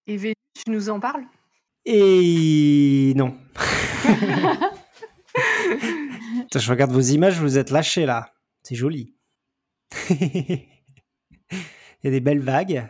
[0.07, 1.24] Et Vénus, tu nous en parles?
[1.84, 3.36] Et non.
[6.54, 8.32] je regarde vos images, vous êtes lâchés là.
[8.62, 9.14] C'est joli.
[10.11, 10.66] Il
[12.04, 12.88] y a des belles vagues.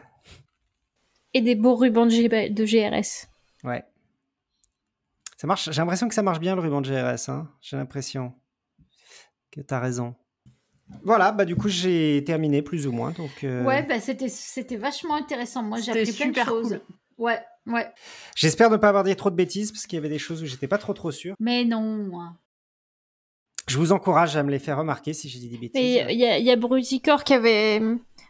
[1.35, 3.29] Et des beaux rubans de GRS.
[3.65, 3.85] Ouais.
[5.37, 5.71] Ça marche.
[5.71, 7.29] J'ai l'impression que ça marche bien le ruban de GRS.
[7.31, 7.49] Hein.
[7.61, 8.33] j'ai l'impression
[9.51, 10.15] que tu as raison.
[11.03, 13.11] Voilà, bah du coup j'ai terminé plus ou moins.
[13.11, 15.63] Donc euh, ouais, bah c'était c'était vachement intéressant.
[15.63, 16.81] Moi j'ai appris plein de choses.
[17.19, 17.87] Ouais, ouais.
[18.37, 20.47] J'espère ne pas avoir dit trop de bêtises parce qu'il y avait des choses où
[20.47, 21.35] j'étais pas trop trop sûr.
[21.41, 22.11] Mais non.
[23.67, 25.81] Je vous encourage à me les faire remarquer si j'ai dit des bêtises.
[25.83, 27.81] Il y, a, y a Brusicor qui avait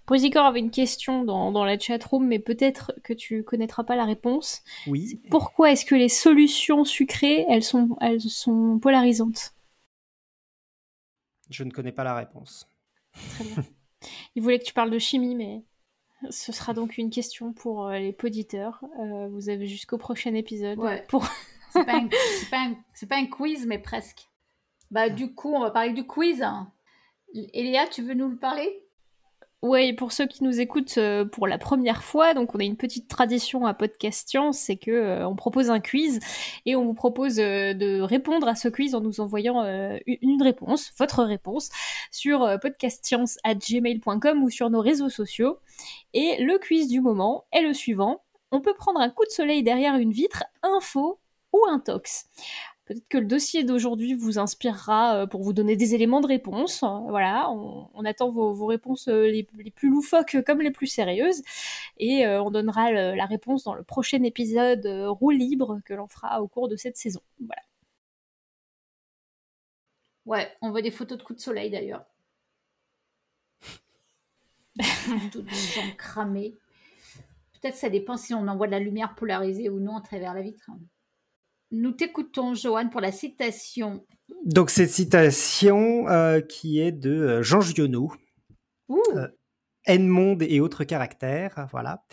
[0.07, 4.05] Brusicor avait une question dans, dans la chatroom, mais peut-être que tu connaîtras pas la
[4.05, 4.63] réponse.
[4.87, 5.21] Oui.
[5.31, 9.53] Pourquoi est-ce que les solutions sucrées, elles sont, elles sont polarisantes?
[11.51, 12.69] Je ne connais pas la réponse.
[13.31, 13.65] Très bien.
[14.37, 15.65] Il voulait que tu parles de chimie, mais
[16.31, 18.85] ce sera donc une question pour euh, les poditeurs.
[19.01, 20.79] Euh, vous avez jusqu'au prochain épisode.
[20.79, 21.05] Ouais.
[21.09, 21.27] Pour...
[21.71, 22.01] c'est pas,
[22.51, 24.29] pas, un quiz, mais presque.
[24.91, 26.45] Bah, du coup, on va parler du quiz.
[27.35, 28.86] Eléa, tu veux nous le parler?
[29.63, 32.77] Oui, pour ceux qui nous écoutent euh, pour la première fois, donc on a une
[32.77, 36.21] petite tradition à Podcast Science, c'est que euh, on propose un quiz
[36.67, 39.65] et on vous propose euh, de répondre à ce quiz en nous envoyant
[40.07, 41.71] une réponse, votre réponse,
[42.11, 45.59] sur podcastscience@gmail.com ou sur nos réseaux sociaux.
[46.13, 49.63] Et le quiz du moment est le suivant on peut prendre un coup de soleil
[49.63, 51.21] derrière une vitre, info
[51.53, 52.27] ou intox.
[52.87, 56.82] Peut-être que le dossier d'aujourd'hui vous inspirera euh, pour vous donner des éléments de réponse.
[57.09, 61.43] Voilà, on, attend vos, réponses euh, les, plus loufoques comme les plus sérieuses.
[61.99, 66.49] Et on donnera la réponse dans le prochain épisode roue libre que l'on fera au
[66.49, 67.20] cours de cette saison.
[67.41, 67.62] Voilà.
[70.26, 72.05] Ouais, on voit des photos de coups de soleil d'ailleurs.
[75.32, 76.55] Toutes les gens cramés.
[77.53, 80.43] Peut-être ça dépend si on envoie de la lumière polarisée ou non à travers la
[80.43, 80.70] vitre.
[81.71, 84.07] Nous t'écoutons, Joanne, pour la citation.
[84.45, 88.12] Donc, cette citation euh, qui est de euh, Jean Giono.
[88.91, 92.05] Euh, monde et autres caractères, voilà.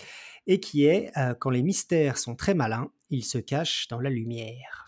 [0.45, 4.87] Et qui est Quand les mystères sont très malins, ils se cachent dans la lumière.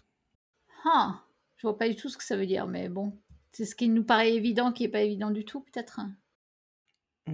[0.86, 1.22] Ah,
[1.56, 3.18] je vois pas du tout ce que ça veut dire, mais bon.
[3.52, 6.02] C'est ce qui nous paraît évident, qui est pas évident du tout, peut-être?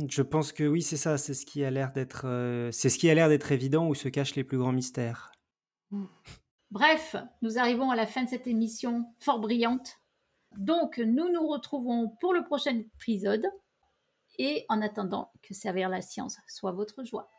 [0.08, 2.98] Je pense que oui, c'est ça, c'est ce qui a l'air d'être, euh, c'est ce
[2.98, 5.32] qui a l'air d'être évident où se cachent les plus grands mystères.
[5.90, 6.06] Mm.
[6.72, 10.00] Bref, nous arrivons à la fin de cette émission fort brillante.
[10.58, 13.46] Donc, nous nous retrouvons pour le prochain épisode.
[14.38, 17.30] Et en attendant que servir la science soit votre joie.